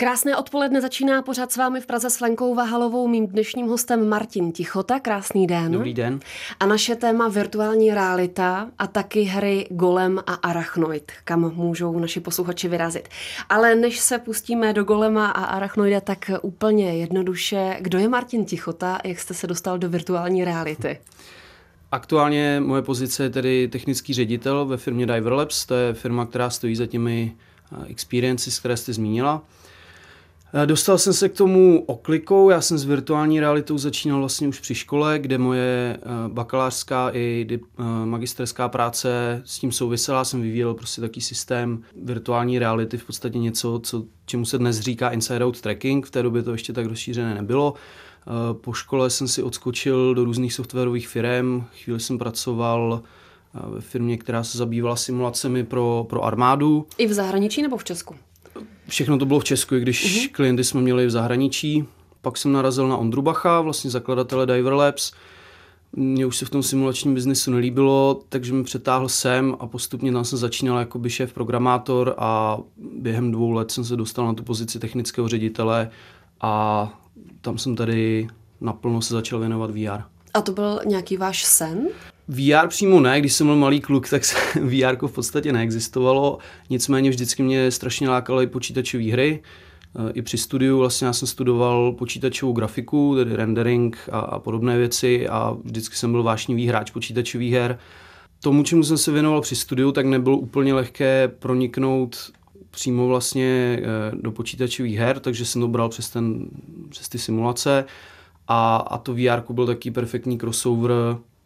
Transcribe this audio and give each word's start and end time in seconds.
Krásné 0.00 0.36
odpoledne 0.36 0.80
začíná 0.80 1.22
pořád 1.22 1.52
s 1.52 1.56
vámi 1.56 1.80
v 1.80 1.86
Praze 1.86 2.10
s 2.10 2.20
Lenkou 2.20 2.54
Vahalovou, 2.54 3.08
mým 3.08 3.26
dnešním 3.26 3.66
hostem 3.66 4.08
Martin 4.08 4.52
Tichota. 4.52 5.00
Krásný 5.00 5.46
den. 5.46 5.72
Dobrý 5.72 5.94
den. 5.94 6.20
A 6.60 6.66
naše 6.66 6.96
téma 6.96 7.28
virtuální 7.28 7.94
realita 7.94 8.70
a 8.78 8.86
taky 8.86 9.22
hry 9.22 9.66
Golem 9.70 10.18
a 10.26 10.34
Arachnoid, 10.34 11.12
kam 11.24 11.54
můžou 11.54 11.98
naši 11.98 12.20
posluchači 12.20 12.68
vyrazit. 12.68 13.08
Ale 13.48 13.74
než 13.74 13.98
se 13.98 14.18
pustíme 14.18 14.72
do 14.72 14.84
Golema 14.84 15.30
a 15.30 15.44
Arachnoida, 15.44 16.00
tak 16.00 16.30
úplně 16.42 16.96
jednoduše, 16.96 17.76
kdo 17.80 17.98
je 17.98 18.08
Martin 18.08 18.44
Tichota, 18.44 18.98
jak 19.04 19.18
jste 19.18 19.34
se 19.34 19.46
dostal 19.46 19.78
do 19.78 19.88
virtuální 19.88 20.44
reality? 20.44 20.98
Aktuálně 21.92 22.60
moje 22.60 22.82
pozice 22.82 23.22
je 23.22 23.30
tedy 23.30 23.68
technický 23.68 24.14
ředitel 24.14 24.66
ve 24.66 24.76
firmě 24.76 25.06
Diver 25.06 25.32
Labs, 25.32 25.66
to 25.66 25.74
je 25.74 25.94
firma, 25.94 26.26
která 26.26 26.50
stojí 26.50 26.76
za 26.76 26.86
těmi 26.86 27.32
eh, 27.72 27.86
experiences, 27.88 28.58
které 28.58 28.76
jste 28.76 28.92
zmínila. 28.92 29.42
Eh, 30.54 30.66
dostal 30.66 30.98
jsem 30.98 31.12
se 31.12 31.28
k 31.28 31.36
tomu 31.36 31.84
oklikou, 31.86 32.50
já 32.50 32.60
jsem 32.60 32.78
s 32.78 32.84
virtuální 32.84 33.40
realitou 33.40 33.78
začínal 33.78 34.18
vlastně 34.18 34.48
už 34.48 34.60
při 34.60 34.74
škole, 34.74 35.18
kde 35.18 35.38
moje 35.38 35.98
eh, 36.02 36.28
bakalářská 36.28 37.10
i 37.12 37.46
eh, 37.52 37.58
magisterská 38.04 38.68
práce 38.68 39.42
s 39.44 39.58
tím 39.58 39.72
souvisela. 39.72 40.24
Jsem 40.24 40.42
vyvíjel 40.42 40.74
prostě 40.74 41.00
taký 41.00 41.20
systém 41.20 41.82
virtuální 42.02 42.58
reality, 42.58 42.98
v 42.98 43.04
podstatě 43.04 43.38
něco, 43.38 43.80
co, 43.82 44.04
čemu 44.26 44.44
se 44.44 44.58
dnes 44.58 44.80
říká 44.80 45.10
inside 45.10 45.44
out 45.44 45.60
tracking, 45.60 46.06
v 46.06 46.10
té 46.10 46.22
době 46.22 46.42
to 46.42 46.52
ještě 46.52 46.72
tak 46.72 46.86
rozšířené 46.86 47.34
nebylo. 47.34 47.74
Po 48.60 48.72
škole 48.72 49.10
jsem 49.10 49.28
si 49.28 49.42
odskočil 49.42 50.14
do 50.14 50.24
různých 50.24 50.54
softwarových 50.54 51.08
firm, 51.08 51.64
chvíli 51.82 52.00
jsem 52.00 52.18
pracoval 52.18 53.02
ve 53.54 53.80
firmě, 53.80 54.18
která 54.18 54.44
se 54.44 54.58
zabývala 54.58 54.96
simulacemi 54.96 55.64
pro, 55.64 56.06
pro 56.08 56.24
armádu. 56.24 56.86
I 56.98 57.06
v 57.06 57.12
zahraničí 57.12 57.62
nebo 57.62 57.76
v 57.76 57.84
Česku? 57.84 58.14
Všechno 58.90 59.18
to 59.18 59.26
bylo 59.26 59.40
v 59.40 59.44
Česku, 59.44 59.74
i 59.74 59.80
když 59.80 60.04
uh-huh. 60.04 60.32
klienty 60.32 60.64
jsme 60.64 60.80
měli 60.80 61.06
v 61.06 61.10
zahraničí. 61.10 61.84
Pak 62.22 62.36
jsem 62.36 62.52
narazil 62.52 62.88
na 62.88 62.96
Ondru 62.96 63.22
Bacha, 63.22 63.60
vlastně 63.60 63.90
zakladatele 63.90 64.46
Diver 64.46 64.72
Labs. 64.72 65.12
Mně 65.92 66.26
už 66.26 66.36
se 66.36 66.44
v 66.44 66.50
tom 66.50 66.62
simulačním 66.62 67.14
biznesu 67.14 67.50
nelíbilo, 67.50 68.20
takže 68.28 68.52
mi 68.52 68.64
přetáhl 68.64 69.08
sem 69.08 69.56
a 69.60 69.66
postupně 69.66 70.12
tam 70.12 70.24
jsem 70.24 70.38
začínal 70.38 70.78
jako 70.78 70.98
by 70.98 71.10
šéf 71.10 71.32
programátor 71.32 72.14
a 72.18 72.58
během 72.76 73.32
dvou 73.32 73.50
let 73.50 73.70
jsem 73.70 73.84
se 73.84 73.96
dostal 73.96 74.26
na 74.26 74.34
tu 74.34 74.42
pozici 74.42 74.78
technického 74.78 75.28
ředitele 75.28 75.90
a 76.40 76.88
tam 77.40 77.58
jsem 77.58 77.76
tady 77.76 78.28
naplno 78.60 79.02
se 79.02 79.14
začal 79.14 79.38
věnovat 79.38 79.70
VR. 79.70 80.02
A 80.34 80.40
to 80.40 80.52
byl 80.52 80.80
nějaký 80.86 81.16
váš 81.16 81.44
sen? 81.44 81.88
VR 82.30 82.68
přímo 82.68 83.00
ne, 83.00 83.20
když 83.20 83.32
jsem 83.32 83.46
byl 83.46 83.56
malý 83.56 83.80
kluk, 83.80 84.08
tak 84.08 84.22
VR 84.54 85.06
v 85.06 85.12
podstatě 85.12 85.52
neexistovalo, 85.52 86.38
nicméně 86.70 87.10
vždycky 87.10 87.42
mě 87.42 87.70
strašně 87.70 88.08
lákaly 88.08 88.46
počítačové 88.46 89.12
hry. 89.12 89.42
E, 90.08 90.12
I 90.12 90.22
při 90.22 90.38
studiu 90.38 90.78
vlastně 90.78 91.06
já 91.06 91.12
jsem 91.12 91.28
studoval 91.28 91.92
počítačovou 91.92 92.52
grafiku, 92.52 93.14
tedy 93.16 93.36
rendering 93.36 93.98
a, 94.12 94.18
a 94.18 94.38
podobné 94.38 94.78
věci 94.78 95.28
a 95.28 95.56
vždycky 95.64 95.96
jsem 95.96 96.12
byl 96.12 96.22
vášnivý 96.22 96.66
hráč 96.66 96.90
počítačových 96.90 97.52
her. 97.52 97.78
Tomu, 98.42 98.62
čemu 98.62 98.82
jsem 98.82 98.98
se 98.98 99.12
věnoval 99.12 99.40
při 99.40 99.56
studiu, 99.56 99.92
tak 99.92 100.06
nebylo 100.06 100.36
úplně 100.36 100.74
lehké 100.74 101.28
proniknout 101.38 102.16
přímo 102.70 103.06
vlastně 103.06 103.80
e, 103.82 103.82
do 104.14 104.32
počítačových 104.32 104.98
her, 104.98 105.20
takže 105.20 105.44
jsem 105.44 105.62
to 105.62 105.68
bral 105.68 105.88
přes, 105.88 106.10
ten, 106.10 106.48
přes 106.88 107.08
ty 107.08 107.18
simulace 107.18 107.84
a, 108.48 108.76
a 108.76 108.98
to 108.98 109.14
VR 109.14 109.52
byl 109.52 109.66
taký 109.66 109.90
perfektní 109.90 110.38
crossover 110.38 110.92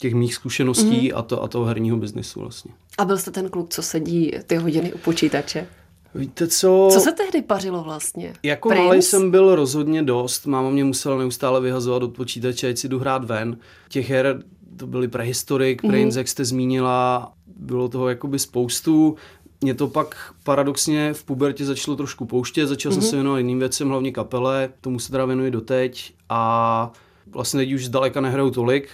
těch 0.05 0.15
mých 0.15 0.35
zkušeností 0.35 1.11
mm-hmm. 1.11 1.19
a, 1.19 1.23
to, 1.23 1.43
a 1.43 1.49
toho 1.49 1.65
herního 1.65 1.97
biznesu 1.97 2.41
vlastně. 2.41 2.73
A 2.99 3.05
byl 3.05 3.19
jste 3.19 3.31
ten 3.31 3.49
kluk, 3.49 3.71
co 3.71 3.83
sedí 3.83 4.33
ty 4.47 4.57
hodiny 4.57 4.93
u 4.93 4.99
počítače? 4.99 5.67
Víte 6.15 6.47
co? 6.47 6.89
Co 6.93 7.01
se 7.01 7.13
tehdy 7.13 7.43
pařilo 7.43 7.83
vlastně? 7.83 8.33
Jako 8.43 8.69
malý 8.69 9.03
jsem 9.03 9.31
byl 9.31 9.55
rozhodně 9.55 10.03
dost. 10.03 10.47
Máma 10.47 10.71
mě 10.71 10.85
musela 10.85 11.19
neustále 11.19 11.61
vyhazovat 11.61 12.03
od 12.03 12.17
počítače, 12.17 12.69
ať 12.69 12.79
si 12.79 12.89
jdu 12.89 12.99
hrát 12.99 13.25
ven. 13.25 13.57
Těch 13.89 14.11
her 14.11 14.43
to 14.77 14.87
byly 14.87 15.09
prehistorik, 15.09 15.83
mm-hmm. 15.83 15.89
Prince, 15.89 16.21
jak 16.21 16.29
jste 16.29 16.45
zmínila, 16.45 17.33
bylo 17.57 17.89
toho 17.89 18.09
jakoby 18.09 18.39
spoustu. 18.39 19.17
Mě 19.61 19.75
to 19.75 19.89
pak 19.89 20.35
paradoxně 20.43 21.13
v 21.13 21.25
pubertě 21.25 21.65
začalo 21.65 21.97
trošku 21.97 22.25
pouštět, 22.25 22.67
začal 22.67 22.93
mm-hmm. 22.93 22.95
jsem 22.95 23.03
se 23.03 23.17
věnovat 23.17 23.39
jiným 23.39 23.59
věcem, 23.59 23.89
hlavně 23.89 24.13
kapele, 24.13 24.69
tomu 24.81 24.99
se 24.99 25.13
teda 25.13 25.25
věnuji 25.25 25.51
doteď 25.51 26.15
a 26.29 26.93
vlastně 27.31 27.61
teď 27.61 27.73
už 27.73 27.87
zdaleka 27.87 28.21
nehraju 28.21 28.51
tolik, 28.51 28.89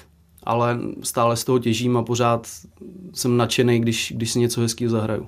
ale 0.45 0.78
stále 1.03 1.37
z 1.37 1.45
toho 1.45 1.59
těžím 1.59 1.97
a 1.97 2.03
pořád 2.03 2.49
jsem 3.15 3.37
nadšený, 3.37 3.81
když, 3.81 4.12
když 4.17 4.31
si 4.31 4.39
něco 4.39 4.61
hezkého 4.61 4.91
zahraju. 4.91 5.27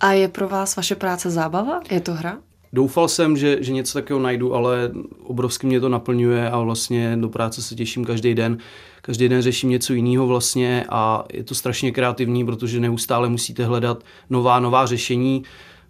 A 0.00 0.12
je 0.12 0.28
pro 0.28 0.48
vás 0.48 0.76
vaše 0.76 0.94
práce 0.94 1.30
zábava? 1.30 1.80
Je 1.90 2.00
to 2.00 2.14
hra? 2.14 2.38
Doufal 2.72 3.08
jsem, 3.08 3.36
že, 3.36 3.58
že 3.60 3.72
něco 3.72 3.98
takového 3.98 4.22
najdu, 4.22 4.54
ale 4.54 4.90
obrovsky 5.22 5.66
mě 5.66 5.80
to 5.80 5.88
naplňuje 5.88 6.50
a 6.50 6.60
vlastně 6.60 7.16
do 7.20 7.28
práce 7.28 7.62
se 7.62 7.74
těším 7.74 8.04
každý 8.04 8.34
den. 8.34 8.58
Každý 9.02 9.28
den 9.28 9.42
řeším 9.42 9.70
něco 9.70 9.94
jiného 9.94 10.26
vlastně 10.26 10.84
a 10.88 11.24
je 11.32 11.44
to 11.44 11.54
strašně 11.54 11.92
kreativní, 11.92 12.46
protože 12.46 12.80
neustále 12.80 13.28
musíte 13.28 13.64
hledat 13.64 14.04
nová, 14.30 14.60
nová 14.60 14.86
řešení, 14.86 15.42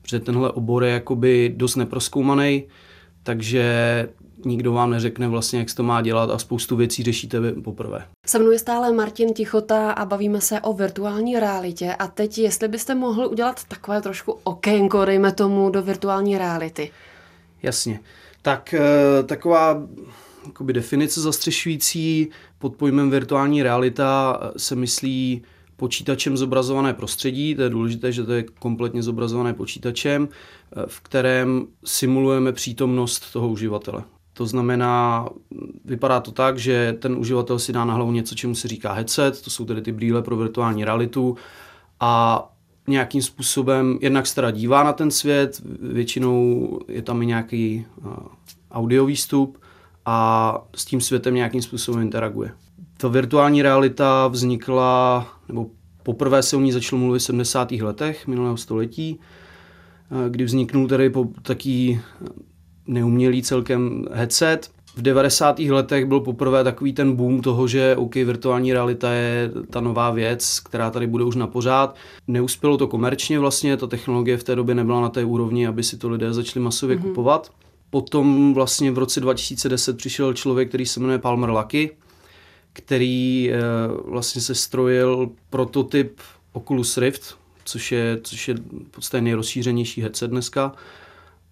protože 0.02 0.20
tenhle 0.20 0.50
obor 0.50 0.84
je 0.84 0.90
jakoby 0.90 1.52
dost 1.56 1.76
neproskoumaný, 1.76 2.64
takže 3.24 4.08
nikdo 4.44 4.72
vám 4.72 4.90
neřekne 4.90 5.28
vlastně, 5.28 5.58
jak 5.58 5.70
se 5.70 5.76
to 5.76 5.82
má 5.82 6.02
dělat 6.02 6.30
a 6.30 6.38
spoustu 6.38 6.76
věcí 6.76 7.02
řešíte 7.02 7.40
vy 7.40 7.52
poprvé. 7.52 8.06
Se 8.26 8.38
mnou 8.38 8.50
je 8.50 8.58
stále 8.58 8.92
Martin 8.92 9.34
Tichota 9.34 9.90
a 9.90 10.04
bavíme 10.04 10.40
se 10.40 10.60
o 10.60 10.72
virtuální 10.72 11.40
realitě 11.40 11.94
a 11.94 12.06
teď, 12.06 12.38
jestli 12.38 12.68
byste 12.68 12.94
mohl 12.94 13.26
udělat 13.26 13.64
takové 13.64 14.02
trošku 14.02 14.38
okénko, 14.44 15.04
dejme 15.04 15.32
tomu, 15.32 15.70
do 15.70 15.82
virtuální 15.82 16.38
reality. 16.38 16.90
Jasně. 17.62 18.00
Tak 18.42 18.74
eh, 18.74 19.22
taková 19.22 19.82
jakoby 20.46 20.72
definice 20.72 21.20
zastřešující 21.20 22.28
pod 22.58 22.76
pojmem 22.76 23.10
virtuální 23.10 23.62
realita 23.62 24.40
eh, 24.42 24.58
se 24.58 24.74
myslí 24.74 25.42
počítačem 25.76 26.36
zobrazované 26.36 26.94
prostředí, 26.94 27.54
to 27.54 27.62
je 27.62 27.70
důležité, 27.70 28.12
že 28.12 28.24
to 28.24 28.32
je 28.32 28.42
kompletně 28.42 29.02
zobrazované 29.02 29.54
počítačem, 29.54 30.28
eh, 30.28 30.82
v 30.86 31.00
kterém 31.00 31.66
simulujeme 31.84 32.52
přítomnost 32.52 33.32
toho 33.32 33.48
uživatele. 33.48 34.02
To 34.32 34.46
znamená, 34.46 35.28
vypadá 35.84 36.20
to 36.20 36.30
tak, 36.32 36.58
že 36.58 36.96
ten 36.98 37.16
uživatel 37.18 37.58
si 37.58 37.72
dá 37.72 37.84
na 37.84 37.94
hlavu 37.94 38.12
něco, 38.12 38.34
čemu 38.34 38.54
se 38.54 38.68
říká 38.68 38.92
headset, 38.92 39.42
to 39.42 39.50
jsou 39.50 39.64
tedy 39.64 39.82
ty 39.82 39.92
brýle 39.92 40.22
pro 40.22 40.36
virtuální 40.36 40.84
realitu 40.84 41.36
a 42.00 42.44
nějakým 42.88 43.22
způsobem 43.22 43.98
jednak 44.00 44.26
se 44.26 44.34
teda 44.34 44.50
dívá 44.50 44.82
na 44.82 44.92
ten 44.92 45.10
svět, 45.10 45.62
většinou 45.80 46.68
je 46.88 47.02
tam 47.02 47.22
i 47.22 47.26
nějaký 47.26 47.86
audio 48.70 49.06
výstup 49.06 49.58
a 50.06 50.58
s 50.76 50.84
tím 50.84 51.00
světem 51.00 51.34
nějakým 51.34 51.62
způsobem 51.62 52.02
interaguje. 52.02 52.52
Ta 52.96 53.08
virtuální 53.08 53.62
realita 53.62 54.28
vznikla, 54.28 55.26
nebo 55.48 55.66
poprvé 56.02 56.42
se 56.42 56.56
o 56.56 56.60
ní 56.60 56.72
začalo 56.72 57.00
mluvit 57.00 57.18
v 57.18 57.22
70. 57.22 57.72
letech 57.72 58.26
minulého 58.26 58.56
století, 58.56 59.20
kdy 60.28 60.44
vzniknul 60.44 60.88
tedy 60.88 61.10
po 61.10 61.28
taký 61.42 62.00
neumělý 62.86 63.42
celkem 63.42 64.04
headset. 64.12 64.70
V 64.96 65.02
90. 65.02 65.58
letech 65.58 66.04
byl 66.04 66.20
poprvé 66.20 66.64
takový 66.64 66.92
ten 66.92 67.16
boom 67.16 67.40
toho, 67.40 67.68
že 67.68 67.96
OK, 67.96 68.14
virtuální 68.14 68.72
realita 68.72 69.12
je 69.12 69.50
ta 69.70 69.80
nová 69.80 70.10
věc, 70.10 70.60
která 70.60 70.90
tady 70.90 71.06
bude 71.06 71.24
už 71.24 71.36
na 71.36 71.46
pořád. 71.46 71.96
Neuspělo 72.28 72.76
to 72.76 72.88
komerčně 72.88 73.38
vlastně, 73.38 73.76
ta 73.76 73.86
technologie 73.86 74.36
v 74.36 74.44
té 74.44 74.56
době 74.56 74.74
nebyla 74.74 75.00
na 75.00 75.08
té 75.08 75.24
úrovni, 75.24 75.66
aby 75.66 75.82
si 75.82 75.96
to 75.96 76.08
lidé 76.08 76.32
začali 76.32 76.64
masově 76.64 76.96
mm-hmm. 76.96 77.02
kupovat. 77.02 77.50
Potom 77.90 78.54
vlastně 78.54 78.92
v 78.92 78.98
roce 78.98 79.20
2010 79.20 79.96
přišel 79.96 80.32
člověk, 80.32 80.68
který 80.68 80.86
se 80.86 81.00
jmenuje 81.00 81.18
Palmer 81.18 81.50
Lucky, 81.50 81.90
který 82.74 83.50
eh, 83.52 83.58
vlastně 84.04 84.40
se 84.40 84.54
strojil 84.54 85.30
prototyp 85.50 86.20
Oculus 86.52 86.96
Rift, 86.96 87.38
což 87.64 87.92
je, 87.92 88.20
což 88.22 88.48
je 88.48 88.54
v 88.54 88.88
podstatě 88.90 89.22
nejrozšířenější 89.22 90.00
headset 90.02 90.30
dneska. 90.30 90.72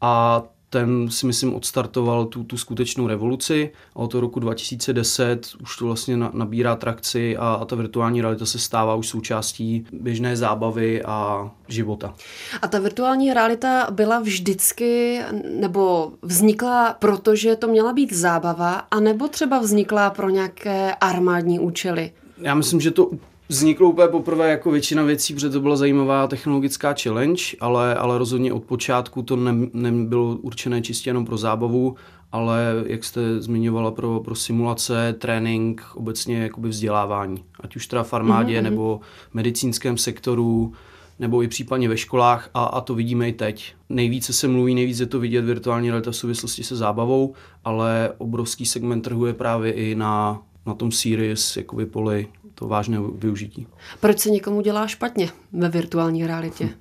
A 0.00 0.43
ten 0.72 1.10
si 1.10 1.27
myslím 1.27 1.55
odstartoval 1.55 2.25
tu, 2.25 2.44
tu 2.44 2.56
skutečnou 2.56 3.06
revoluci 3.06 3.70
a 3.94 3.96
od 3.96 4.14
roku 4.14 4.41
2010 4.41 5.49
už 5.62 5.76
to 5.76 5.87
vlastně 5.87 6.17
nabírá 6.17 6.76
trakci 6.76 7.37
a, 7.37 7.52
a 7.52 7.64
ta 7.64 7.76
virtuální 7.76 8.20
realita 8.20 8.46
se 8.46 8.58
stává 8.58 8.94
už 8.94 9.08
součástí 9.08 9.87
běžné 9.93 10.37
zábavy 10.37 11.02
a 11.02 11.50
života. 11.69 12.14
A 12.62 12.69
ta 12.69 12.79
virtuální 12.79 13.35
realita 13.35 13.87
byla 13.91 14.20
vždycky, 14.20 15.20
nebo 15.61 16.12
vznikla 16.23 16.96
proto, 16.99 17.37
že 17.37 17.56
to 17.56 17.69
měla 17.69 17.93
být 17.93 18.12
zábava, 18.12 18.73
anebo 18.91 19.29
třeba 19.29 19.58
vznikla 19.58 20.11
pro 20.11 20.31
nějaké 20.31 20.94
armádní 20.94 21.61
účely? 21.61 22.12
Já 22.38 22.55
myslím, 22.55 22.81
že 22.81 22.91
to 22.91 23.11
vzniklo 23.52 23.90
úplně 23.90 24.08
poprvé 24.08 24.50
jako 24.50 24.70
většina 24.70 25.02
věcí, 25.02 25.34
protože 25.34 25.50
to 25.50 25.60
byla 25.60 25.76
zajímavá 25.76 26.26
technologická 26.26 26.94
challenge, 27.02 27.43
ale, 27.60 27.94
ale 27.94 28.19
rozhodně 28.19 28.52
od 28.52 28.64
počátku 28.64 29.22
to 29.22 29.37
ne, 29.37 29.54
nebylo 29.72 30.37
určené 30.43 30.82
čistě 30.82 31.10
jenom 31.10 31.25
pro 31.25 31.37
zábavu, 31.37 31.94
ale 32.32 32.84
jak 32.87 33.04
jste 33.04 33.40
zmiňovala 33.40 33.90
pro, 33.90 34.20
pro 34.20 34.34
simulace, 34.34 35.14
trénink, 35.19 35.82
obecně 35.94 36.43
jakoby 36.43 36.69
vzdělávání. 36.69 37.44
Ať 37.60 37.76
už 37.76 37.87
teda 37.87 38.02
v 38.02 38.14
armádě 38.14 38.58
mm-hmm. 38.58 38.62
nebo 38.62 39.00
medicínském 39.34 39.98
sektoru, 39.98 40.72
nebo 41.19 41.43
i 41.43 41.48
případně 41.48 41.88
ve 41.88 41.96
školách 41.96 42.50
a, 42.55 42.64
a 42.64 42.81
to 42.81 42.94
vidíme 42.94 43.28
i 43.28 43.32
teď. 43.32 43.75
Nejvíce 43.88 44.32
se 44.32 44.48
mluví, 44.48 44.75
nejvíce 44.75 45.02
je 45.02 45.06
to 45.06 45.20
vidět 45.20 45.44
virtuální 45.44 45.90
realita 45.90 46.10
v 46.10 46.16
souvislosti 46.16 46.64
se 46.64 46.76
zábavou, 46.76 47.34
ale 47.64 48.12
obrovský 48.19 48.66
segment 48.66 49.02
trhu 49.02 49.26
je 49.26 49.32
právě 49.32 49.72
i 49.72 49.94
na, 49.94 50.43
na 50.67 50.75
tom 50.75 50.93
Sirius 50.93 51.56
jakoby 51.56 51.87
poli 51.87 52.29
to 52.55 52.69
vážné 52.69 52.99
využití. 53.14 53.67
Proč 54.00 54.19
se 54.19 54.31
někomu 54.31 54.61
dělá 54.61 54.87
špatně 54.87 55.31
ve 55.53 55.69
virtuální 55.69 56.26
realitě? 56.26 56.64
Hm. 56.64 56.75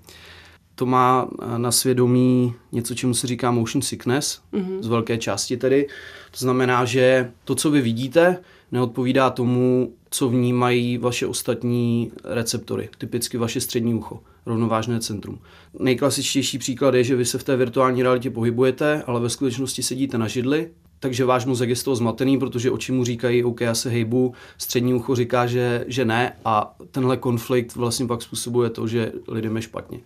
To 0.75 0.85
má 0.85 1.29
na 1.57 1.71
svědomí 1.71 2.53
něco, 2.71 2.95
čemu 2.95 3.13
se 3.13 3.27
říká 3.27 3.51
motion 3.51 3.81
sickness, 3.81 4.41
mm-hmm. 4.53 4.81
z 4.81 4.87
velké 4.87 5.17
části 5.17 5.57
tedy. 5.57 5.87
To 6.31 6.37
znamená, 6.37 6.85
že 6.85 7.31
to, 7.43 7.55
co 7.55 7.71
vy 7.71 7.81
vidíte, 7.81 8.37
neodpovídá 8.71 9.29
tomu, 9.29 9.93
co 10.09 10.29
vnímají 10.29 10.97
vaše 10.97 11.27
ostatní 11.27 12.11
receptory, 12.23 12.89
typicky 12.97 13.37
vaše 13.37 13.61
střední 13.61 13.93
ucho, 13.93 14.19
rovnovážné 14.45 14.99
centrum. 14.99 15.39
Nejklasičtější 15.79 16.57
příklad 16.57 16.93
je, 16.93 17.03
že 17.03 17.15
vy 17.15 17.25
se 17.25 17.37
v 17.37 17.43
té 17.43 17.55
virtuální 17.55 18.03
realitě 18.03 18.29
pohybujete, 18.29 19.03
ale 19.07 19.19
ve 19.19 19.29
skutečnosti 19.29 19.83
sedíte 19.83 20.17
na 20.17 20.27
židli, 20.27 20.69
takže 21.01 21.25
váš 21.25 21.45
mozek 21.45 21.69
je 21.69 21.75
z 21.75 21.83
toho 21.83 21.95
zmatený, 21.95 22.37
protože 22.37 22.71
oči 22.71 22.91
mu 22.91 23.03
říkají, 23.03 23.43
OK, 23.43 23.61
já 23.61 23.75
se 23.75 23.89
hejbu, 23.89 24.33
střední 24.57 24.93
ucho 24.93 25.15
říká, 25.15 25.47
že, 25.47 25.85
že 25.87 26.05
ne 26.05 26.33
a 26.45 26.75
tenhle 26.91 27.17
konflikt 27.17 27.75
vlastně 27.75 28.05
pak 28.05 28.21
způsobuje 28.21 28.69
to, 28.69 28.87
že 28.87 29.11
lidem 29.27 29.55
je 29.55 29.61
špatně. 29.61 29.99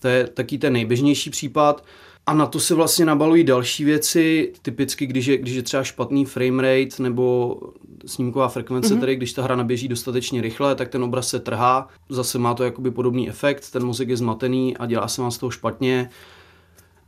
To 0.00 0.08
je 0.08 0.26
taky 0.26 0.58
ten 0.58 0.72
nejběžnější 0.72 1.30
případ. 1.30 1.84
A 2.26 2.34
na 2.34 2.46
to 2.46 2.60
se 2.60 2.74
vlastně 2.74 3.04
nabalují 3.04 3.44
další 3.44 3.84
věci, 3.84 4.52
typicky 4.62 5.06
když 5.06 5.26
je, 5.26 5.38
když 5.38 5.54
je 5.54 5.62
třeba 5.62 5.84
špatný 5.84 6.24
frame 6.24 6.62
rate 6.62 7.02
nebo 7.02 7.56
snímková 8.06 8.48
frekvence, 8.48 8.94
mm-hmm. 8.94 9.00
tedy 9.00 9.16
když 9.16 9.32
ta 9.32 9.42
hra 9.42 9.56
naběží 9.56 9.88
dostatečně 9.88 10.42
rychle, 10.42 10.74
tak 10.74 10.88
ten 10.88 11.04
obraz 11.04 11.28
se 11.28 11.40
trhá, 11.40 11.88
zase 12.08 12.38
má 12.38 12.54
to 12.54 12.64
jakoby 12.64 12.90
podobný 12.90 13.28
efekt, 13.28 13.70
ten 13.70 13.84
mozek 13.84 14.08
je 14.08 14.16
zmatený 14.16 14.76
a 14.76 14.86
dělá 14.86 15.08
se 15.08 15.22
vám 15.22 15.30
z 15.30 15.38
toho 15.38 15.50
špatně. 15.50 16.10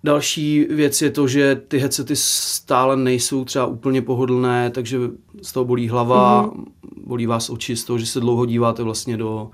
Další 0.05 0.65
věc 0.65 1.03
je 1.03 1.11
to, 1.11 1.29
že 1.29 1.57
ty 1.69 1.79
headsety 1.79 2.17
stále 2.17 2.97
nejsou 2.97 3.45
třeba 3.45 3.67
úplně 3.67 4.03
pohodlné, 4.03 4.71
takže 4.71 4.99
z 5.43 5.53
toho 5.53 5.65
bolí 5.65 5.89
hlava, 5.89 6.47
mm-hmm. 6.47 6.65
bolí 7.07 7.27
vás 7.27 7.51
oči 7.51 7.77
z 7.77 7.85
toho, 7.85 7.99
že 7.99 8.07
se 8.07 8.21
dlouho 8.21 8.47
díváte 8.47 8.83
vlastně 8.83 9.17
do, 9.17 9.51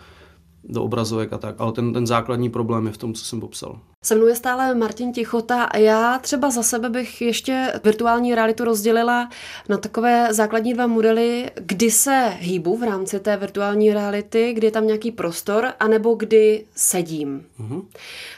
do 0.64 0.82
obrazovek 0.82 1.32
a 1.32 1.38
tak. 1.38 1.54
Ale 1.58 1.72
ten, 1.72 1.92
ten 1.92 2.06
základní 2.06 2.50
problém 2.50 2.86
je 2.86 2.92
v 2.92 2.98
tom, 2.98 3.14
co 3.14 3.24
jsem 3.24 3.40
popsal. 3.40 3.80
Se 4.04 4.14
mnou 4.14 4.26
je 4.26 4.36
stále 4.36 4.74
Martin 4.74 5.12
Tichota 5.12 5.64
a 5.64 5.76
já 5.76 6.18
třeba 6.18 6.50
za 6.50 6.62
sebe 6.62 6.88
bych 6.88 7.22
ještě 7.22 7.80
virtuální 7.84 8.34
realitu 8.34 8.64
rozdělila 8.64 9.30
na 9.68 9.76
takové 9.76 10.34
základní 10.34 10.74
dva 10.74 10.86
modely, 10.86 11.50
kdy 11.54 11.90
se 11.90 12.28
hýbu 12.38 12.76
v 12.76 12.82
rámci 12.82 13.20
té 13.20 13.36
virtuální 13.36 13.92
reality, 13.92 14.52
kdy 14.52 14.66
je 14.66 14.70
tam 14.70 14.86
nějaký 14.86 15.12
prostor, 15.12 15.72
anebo 15.80 16.14
kdy 16.14 16.66
sedím. 16.76 17.46
Mm-hmm. 17.60 17.84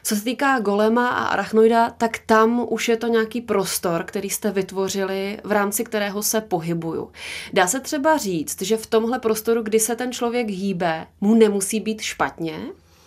Co 0.02 0.16
se 0.16 0.24
týká 0.24 0.58
Golema 0.58 1.08
a 1.08 1.24
Arachnoida, 1.24 1.90
tak 1.90 2.18
tam 2.26 2.66
už 2.68 2.88
je 2.88 2.96
to 2.96 3.06
nějaký 3.06 3.40
prostor, 3.40 4.04
který 4.04 4.30
jste 4.30 4.50
vytvořili, 4.50 5.38
v 5.44 5.52
rámci 5.52 5.84
kterého 5.84 6.22
se 6.22 6.40
pohybuju. 6.40 7.10
Dá 7.52 7.66
se 7.66 7.80
třeba 7.80 8.16
říct, 8.16 8.62
že 8.62 8.76
v 8.76 8.86
tomhle 8.86 9.18
prostoru, 9.18 9.62
kdy 9.62 9.80
se 9.80 9.96
ten 9.96 10.12
člověk 10.12 10.48
hýbe, 10.48 11.06
mu 11.20 11.34
nemusí 11.34 11.80
být 11.80 12.00
špatně, 12.00 12.58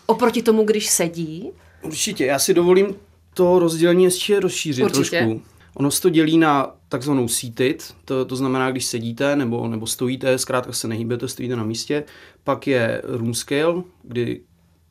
oproti 0.05 0.41
tomu, 0.41 0.63
když 0.63 0.89
sedí? 0.89 1.51
Určitě, 1.85 2.25
já 2.25 2.39
si 2.39 2.53
dovolím 2.53 2.95
to 3.33 3.59
rozdělení 3.59 4.03
ještě 4.03 4.39
rozšířit 4.39 4.85
Určitě. 4.85 5.19
trošku. 5.19 5.41
Ono 5.73 5.91
se 5.91 6.01
to 6.01 6.09
dělí 6.09 6.37
na 6.37 6.75
takzvanou 6.89 7.27
seated, 7.27 7.93
to, 8.05 8.25
to 8.25 8.35
znamená, 8.35 8.71
když 8.71 8.85
sedíte 8.85 9.35
nebo, 9.35 9.67
nebo 9.67 9.87
stojíte, 9.87 10.37
zkrátka 10.37 10.73
se 10.73 10.87
nehýbete, 10.87 11.27
stojíte 11.27 11.55
na 11.55 11.63
místě. 11.63 12.03
Pak 12.43 12.67
je 12.67 13.01
room 13.03 13.33
scale, 13.33 13.83
kdy 14.03 14.41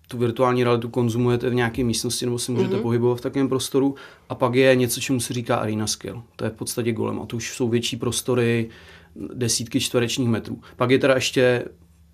tu 0.08 0.18
virtuální 0.18 0.64
realitu 0.64 0.88
konzumujete 0.88 1.50
v 1.50 1.54
nějaké 1.54 1.84
místnosti 1.84 2.24
nebo 2.24 2.38
se 2.38 2.52
můžete 2.52 2.76
mm-hmm. 2.76 2.82
pohybovat 2.82 3.18
v 3.18 3.20
takovém 3.20 3.48
prostoru. 3.48 3.94
A 4.28 4.34
pak 4.34 4.54
je 4.54 4.76
něco, 4.76 5.00
čemu 5.00 5.20
se 5.20 5.34
říká 5.34 5.56
arena 5.56 5.86
scale. 5.86 6.22
To 6.36 6.44
je 6.44 6.50
v 6.50 6.54
podstatě 6.54 6.92
golem 6.92 7.20
a 7.20 7.26
to 7.26 7.36
už 7.36 7.56
jsou 7.56 7.68
větší 7.68 7.96
prostory, 7.96 8.68
desítky 9.34 9.80
čtverečních 9.80 10.28
metrů. 10.28 10.60
Pak 10.76 10.90
je 10.90 10.98
teda 10.98 11.14
ještě 11.14 11.64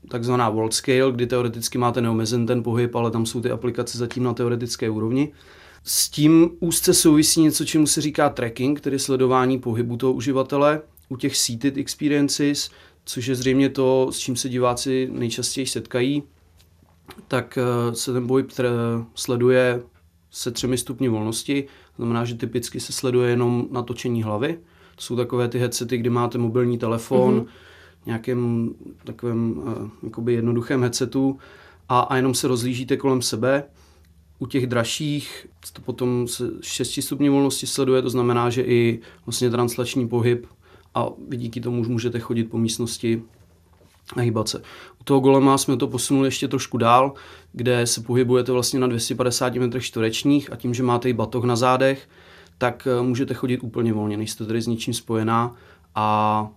takzvaná 0.09 0.49
world 0.51 0.75
scale, 0.75 1.13
kdy 1.13 1.27
teoreticky 1.27 1.79
máte 1.79 2.01
neomezen 2.01 2.47
ten 2.47 2.63
pohyb, 2.63 2.95
ale 2.95 3.11
tam 3.11 3.27
jsou 3.27 3.41
ty 3.41 3.51
aplikace 3.51 3.99
zatím 3.99 4.23
na 4.23 4.35
teoretické 4.35 4.91
úrovni. 4.91 5.33
S 5.85 6.09
tím 6.09 6.51
úzce 6.61 6.95
souvisí 6.95 7.43
něco, 7.43 7.65
čemu 7.65 7.87
se 7.87 8.01
říká 8.01 8.29
tracking, 8.29 8.81
tedy 8.81 8.99
sledování 8.99 9.59
pohybu 9.59 9.97
toho 9.97 10.13
uživatele 10.13 10.83
u 11.09 11.17
těch 11.17 11.37
seated 11.37 11.77
experiences, 11.77 12.71
což 13.05 13.27
je 13.27 13.35
zřejmě 13.35 13.69
to, 13.69 14.09
s 14.13 14.19
čím 14.19 14.37
se 14.37 14.49
diváci 14.49 15.09
nejčastěji 15.13 15.67
setkají, 15.67 16.23
tak 17.29 17.59
eh, 17.59 17.95
se 17.95 18.13
ten 18.13 18.27
pohyb 18.27 18.51
sleduje 19.15 19.83
se 20.31 20.51
třemi 20.51 20.79
stupni 20.79 21.09
volnosti, 21.09 21.65
znamená, 21.97 22.25
že 22.25 22.35
typicky 22.35 22.81
se 22.81 22.93
sleduje 22.93 23.31
jenom 23.31 23.69
natočení 23.71 24.23
hlavy. 24.23 24.59
To 24.97 25.03
jsou 25.03 25.17
takové 25.17 25.49
ty 25.49 25.59
headsety, 25.59 25.97
kdy 25.97 26.11
máte 26.11 26.39
mobilní 26.39 26.79
telefon, 26.79 27.41
mm-hmm 27.41 27.70
nějakém 28.07 28.71
takovém 29.05 29.59
uh, 29.59 29.89
jakoby 30.03 30.33
jednoduchém 30.33 30.81
headsetu 30.81 31.39
a, 31.89 32.01
a 32.01 32.17
jenom 32.17 32.35
se 32.35 32.49
rozlížíte 32.49 32.97
kolem 32.97 33.23
sebe. 33.23 33.65
U 34.39 34.47
těch 34.47 34.67
dražších 34.67 35.47
to 35.73 35.83
potom 35.83 36.29
se 36.29 36.51
6 36.61 37.01
stupní 37.03 37.29
volnosti 37.29 37.67
sleduje, 37.67 38.03
to 38.03 38.11
znamená, 38.11 38.51
že 38.51 38.63
i 38.63 39.01
vlastně 39.27 39.51
translační 39.51 40.09
pohyb 40.09 40.47
a 40.95 41.09
vy 41.29 41.37
díky 41.37 41.61
tomu 41.61 41.81
už 41.81 41.89
můžete 41.89 42.19
chodit 42.19 42.45
po 42.45 42.59
místnosti 42.59 43.23
a 44.17 44.21
hýbat 44.21 44.49
se. 44.49 44.59
U 45.01 45.05
toho 45.05 45.21
golema 45.21 45.59
jsme 45.59 45.77
to 45.77 45.89
posunuli 45.89 46.27
ještě 46.27 46.49
trošku 46.49 46.79
dál, 46.79 47.13
kde 47.53 47.87
se 47.87 48.01
pohybujete 48.01 48.53
vlastně 48.53 48.81
na 48.81 48.87
250 48.87 49.57
m 49.57 49.81
čtverečních 49.81 50.53
a 50.53 50.57
tím, 50.57 50.75
že 50.75 50.83
máte 50.83 51.09
i 51.09 51.13
batoh 51.13 51.45
na 51.45 51.57
zádech, 51.57 52.09
tak 52.59 52.89
eh, 52.91 53.03
můžete 53.03 53.35
chodit 53.35 53.59
úplně 53.59 53.93
volně, 53.93 54.17
nejste 54.17 54.47
tady 54.47 54.63
s 54.63 54.67
ničím 54.67 54.95
spojená 54.95 55.57
a 55.95 56.49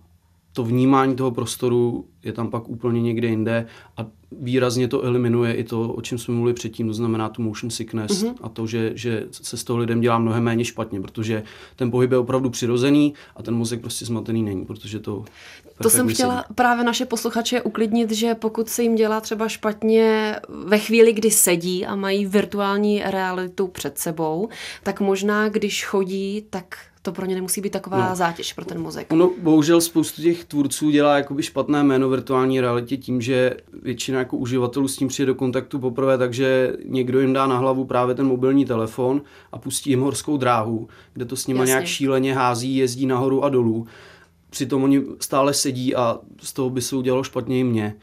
to 0.54 0.64
vnímání 0.64 1.16
toho 1.16 1.30
prostoru 1.30 2.04
je 2.22 2.32
tam 2.32 2.50
pak 2.50 2.68
úplně 2.68 3.02
někde 3.02 3.28
jinde 3.28 3.66
a 3.96 4.06
výrazně 4.32 4.88
to 4.88 5.02
eliminuje 5.02 5.54
i 5.54 5.64
to, 5.64 5.92
o 5.92 6.00
čem 6.00 6.18
jsme 6.18 6.34
mluvili 6.34 6.54
předtím, 6.54 6.86
to 6.86 6.94
znamená 6.94 7.28
tu 7.28 7.42
motion 7.42 7.70
sickness 7.70 8.24
mm-hmm. 8.24 8.34
a 8.42 8.48
to, 8.48 8.66
že, 8.66 8.92
že 8.94 9.26
se 9.30 9.56
z 9.56 9.64
toho 9.64 9.78
lidem 9.78 10.00
dělá 10.00 10.18
mnohem 10.18 10.44
méně 10.44 10.64
špatně, 10.64 11.00
protože 11.00 11.42
ten 11.76 11.90
pohyb 11.90 12.12
je 12.12 12.18
opravdu 12.18 12.50
přirozený 12.50 13.14
a 13.36 13.42
ten 13.42 13.54
mozek 13.54 13.80
prostě 13.80 14.04
zmatený 14.04 14.42
není, 14.42 14.64
protože 14.64 15.00
to... 15.00 15.24
To 15.82 15.90
jsem 15.90 16.08
chtěla 16.08 16.42
sedí. 16.42 16.54
právě 16.54 16.84
naše 16.84 17.06
posluchače 17.06 17.62
uklidnit, 17.62 18.10
že 18.10 18.34
pokud 18.34 18.68
se 18.68 18.82
jim 18.82 18.94
dělá 18.94 19.20
třeba 19.20 19.48
špatně 19.48 20.36
ve 20.48 20.78
chvíli, 20.78 21.12
kdy 21.12 21.30
sedí 21.30 21.86
a 21.86 21.96
mají 21.96 22.26
virtuální 22.26 23.02
realitu 23.06 23.68
před 23.68 23.98
sebou, 23.98 24.48
tak 24.82 25.00
možná, 25.00 25.48
když 25.48 25.84
chodí, 25.84 26.46
tak 26.50 26.76
to 27.04 27.12
pro 27.12 27.26
ně 27.26 27.34
nemusí 27.34 27.60
být 27.60 27.70
taková 27.70 28.08
no. 28.08 28.16
zátěž 28.16 28.52
pro 28.52 28.64
ten 28.64 28.82
mozek. 28.82 29.12
No, 29.12 29.30
bohužel 29.42 29.80
spoustu 29.80 30.22
těch 30.22 30.44
tvůrců 30.44 30.90
dělá 30.90 31.16
jakoby 31.16 31.42
špatné 31.42 31.82
jméno 31.82 32.08
virtuální 32.08 32.60
realitě 32.60 32.96
tím, 32.96 33.20
že 33.20 33.56
většina 33.82 34.18
jako 34.18 34.36
uživatelů 34.36 34.88
s 34.88 34.96
tím 34.96 35.08
přijde 35.08 35.26
do 35.26 35.34
kontaktu 35.34 35.78
poprvé, 35.78 36.18
takže 36.18 36.72
někdo 36.84 37.20
jim 37.20 37.32
dá 37.32 37.46
na 37.46 37.58
hlavu 37.58 37.84
právě 37.84 38.14
ten 38.14 38.26
mobilní 38.26 38.64
telefon 38.64 39.22
a 39.52 39.58
pustí 39.58 39.90
jim 39.90 40.00
horskou 40.00 40.36
dráhu, 40.36 40.88
kde 41.12 41.24
to 41.24 41.36
s 41.36 41.46
nima 41.46 41.60
Jasně. 41.60 41.70
nějak 41.70 41.86
šíleně 41.86 42.34
hází, 42.34 42.76
jezdí 42.76 43.06
nahoru 43.06 43.44
a 43.44 43.48
dolů. 43.48 43.86
Přitom 44.50 44.84
oni 44.84 45.02
stále 45.20 45.54
sedí 45.54 45.94
a 45.94 46.18
z 46.40 46.52
toho 46.52 46.70
by 46.70 46.82
se 46.82 46.96
udělalo 46.96 47.22
špatně 47.22 47.60
i 47.60 47.64
mě. 47.64 47.96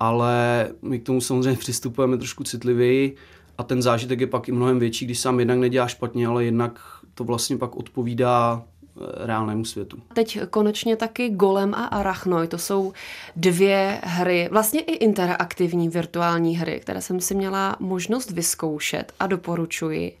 Ale 0.00 0.68
my 0.82 0.98
k 0.98 1.06
tomu 1.06 1.20
samozřejmě 1.20 1.58
přistupujeme 1.58 2.18
trošku 2.18 2.44
citlivěji 2.44 3.16
a 3.58 3.62
ten 3.62 3.82
zážitek 3.82 4.20
je 4.20 4.26
pak 4.26 4.48
i 4.48 4.52
mnohem 4.52 4.78
větší, 4.78 5.04
když 5.04 5.18
sám 5.18 5.38
jednak 5.38 5.58
nedělá 5.58 5.88
špatně, 5.88 6.26
ale 6.26 6.44
jednak 6.44 6.80
to 7.18 7.24
vlastně 7.24 7.56
pak 7.56 7.76
odpovídá 7.76 8.62
eh, 8.62 9.26
reálnému 9.26 9.64
světu. 9.64 9.98
Teď 10.14 10.38
konečně 10.50 10.96
taky 10.96 11.28
Golem 11.28 11.74
a 11.74 11.84
Arachnoid, 11.84 12.50
to 12.50 12.58
jsou 12.58 12.92
dvě 13.36 14.00
hry, 14.04 14.48
vlastně 14.52 14.80
i 14.80 14.92
interaktivní 14.92 15.88
virtuální 15.88 16.56
hry, 16.56 16.80
které 16.80 17.00
jsem 17.00 17.20
si 17.20 17.34
měla 17.34 17.76
možnost 17.80 18.30
vyzkoušet 18.30 19.12
a 19.20 19.26
doporučuji. 19.26 20.18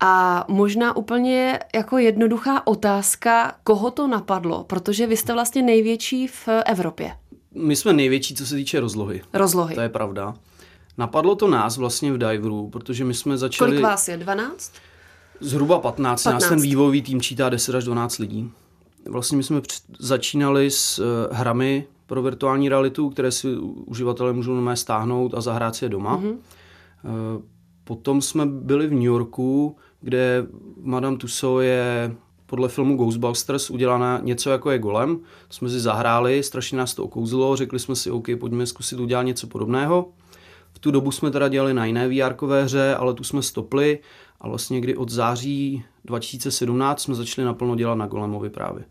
A 0.00 0.44
možná 0.48 0.96
úplně 0.96 1.58
jako 1.74 1.98
jednoduchá 1.98 2.66
otázka, 2.66 3.54
koho 3.64 3.90
to 3.90 4.08
napadlo, 4.08 4.64
protože 4.64 5.06
vy 5.06 5.16
jste 5.16 5.32
vlastně 5.32 5.62
největší 5.62 6.26
v 6.26 6.48
Evropě. 6.66 7.12
My 7.54 7.76
jsme 7.76 7.92
největší, 7.92 8.34
co 8.34 8.46
se 8.46 8.54
týče 8.54 8.80
rozlohy. 8.80 9.22
Rozlohy. 9.32 9.74
To 9.74 9.80
je 9.80 9.88
pravda. 9.88 10.34
Napadlo 10.98 11.34
to 11.34 11.48
nás 11.48 11.76
vlastně 11.76 12.12
v 12.12 12.18
Diveru, 12.18 12.70
protože 12.70 13.04
my 13.04 13.14
jsme 13.14 13.38
začali... 13.38 13.70
Kolik 13.70 13.82
vás 13.82 14.08
je? 14.08 14.16
12? 14.16 14.72
Zhruba 15.40 15.78
15. 15.78 16.22
15. 16.22 16.42
Nás 16.42 16.48
ten 16.48 16.60
vývojový 16.60 17.02
tým 17.02 17.20
čítá 17.20 17.48
10 17.48 17.74
až 17.74 17.84
12 17.84 18.18
lidí. 18.18 18.50
Vlastně 19.06 19.36
my 19.36 19.42
jsme 19.42 19.60
začínali 19.98 20.70
s 20.70 20.98
uh, 20.98 21.04
hrami 21.36 21.86
pro 22.06 22.22
virtuální 22.22 22.68
realitu, 22.68 23.10
které 23.10 23.32
si 23.32 23.56
uživatelé 23.86 24.32
můžou 24.32 24.54
normálně 24.54 24.76
stáhnout 24.76 25.34
a 25.34 25.40
zahrát 25.40 25.74
si 25.74 25.84
je 25.84 25.88
doma. 25.88 26.18
Mm-hmm. 26.18 26.36
Potom 27.84 28.22
jsme 28.22 28.46
byli 28.46 28.86
v 28.86 28.92
New 28.92 29.02
Yorku, 29.02 29.76
kde 30.00 30.46
Madame 30.82 31.16
Tussauds 31.16 31.64
je 31.64 32.16
podle 32.46 32.68
filmu 32.68 32.96
Ghostbusters 32.96 33.70
udělaná 33.70 34.20
něco 34.22 34.50
jako 34.50 34.70
je 34.70 34.78
golem. 34.78 35.20
Jsme 35.50 35.68
si 35.68 35.80
zahráli, 35.80 36.42
strašně 36.42 36.78
nás 36.78 36.94
to 36.94 37.04
okouzlo, 37.04 37.56
řekli 37.56 37.78
jsme 37.78 37.96
si, 37.96 38.10
OK, 38.10 38.26
pojďme 38.40 38.66
zkusit 38.66 39.00
udělat 39.00 39.22
něco 39.22 39.46
podobného 39.46 40.06
tu 40.80 40.90
dobu 40.90 41.10
jsme 41.10 41.30
teda 41.30 41.48
dělali 41.48 41.74
na 41.74 41.84
jiné 41.84 42.08
VR 42.08 42.34
hře, 42.62 42.94
ale 42.94 43.14
tu 43.14 43.24
jsme 43.24 43.42
stopli 43.42 43.98
a 44.40 44.48
vlastně 44.48 44.80
kdy 44.80 44.96
od 44.96 45.10
září 45.10 45.84
2017 46.04 47.02
jsme 47.02 47.14
začali 47.14 47.46
naplno 47.46 47.74
dělat 47.76 47.94
na 47.94 48.06
Golemovi 48.06 48.50
právě. 48.50 48.84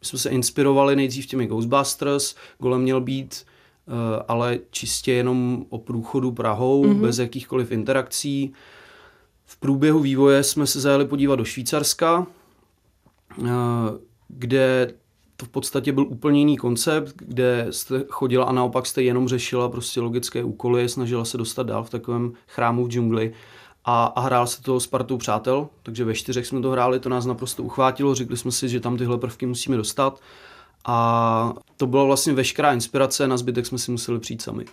My 0.00 0.06
jsme 0.06 0.18
se 0.18 0.30
inspirovali 0.30 0.96
nejdřív 0.96 1.26
těmi 1.26 1.46
Ghostbusters, 1.46 2.34
Golem 2.58 2.82
měl 2.82 3.00
být 3.00 3.46
uh, 3.86 3.94
ale 4.28 4.58
čistě 4.70 5.12
jenom 5.12 5.66
o 5.68 5.78
průchodu 5.78 6.32
Prahou, 6.32 6.84
mm-hmm. 6.84 7.00
bez 7.00 7.18
jakýchkoliv 7.18 7.72
interakcí. 7.72 8.52
V 9.44 9.56
průběhu 9.56 10.00
vývoje 10.00 10.42
jsme 10.42 10.66
se 10.66 10.80
zajeli 10.80 11.06
podívat 11.06 11.36
do 11.36 11.44
Švýcarska, 11.44 12.26
uh, 13.38 13.46
kde 14.28 14.94
to 15.36 15.46
v 15.46 15.48
podstatě 15.48 15.92
byl 15.92 16.06
úplně 16.08 16.38
jiný 16.38 16.56
koncept, 16.56 17.14
kde 17.16 17.66
jste 17.70 18.04
chodila 18.08 18.44
a 18.44 18.52
naopak 18.52 18.86
jste 18.86 19.02
jenom 19.02 19.28
řešila 19.28 19.68
prostě 19.68 20.00
logické 20.00 20.44
úkoly, 20.44 20.88
snažila 20.88 21.24
se 21.24 21.38
dostat 21.38 21.66
dál 21.66 21.84
v 21.84 21.90
takovém 21.90 22.32
chrámu 22.48 22.84
v 22.84 22.88
džungli 22.88 23.32
a, 23.86 24.04
a 24.04 24.20
hrál 24.20 24.46
se 24.46 24.62
to 24.62 24.80
s 24.80 24.86
partou 24.86 25.16
přátel, 25.16 25.68
takže 25.82 26.04
ve 26.04 26.14
čtyřech 26.14 26.46
jsme 26.46 26.60
to 26.60 26.70
hráli, 26.70 27.00
to 27.00 27.08
nás 27.08 27.26
naprosto 27.26 27.62
uchvátilo, 27.62 28.14
řekli 28.14 28.36
jsme 28.36 28.52
si, 28.52 28.68
že 28.68 28.80
tam 28.80 28.96
tyhle 28.96 29.18
prvky 29.18 29.46
musíme 29.46 29.76
dostat 29.76 30.20
a 30.84 31.52
to 31.76 31.86
byla 31.86 32.04
vlastně 32.04 32.32
veškerá 32.32 32.72
inspirace, 32.72 33.28
na 33.28 33.36
zbytek 33.36 33.66
jsme 33.66 33.78
si 33.78 33.90
museli 33.90 34.18
přijít 34.18 34.42
sami. 34.42 34.64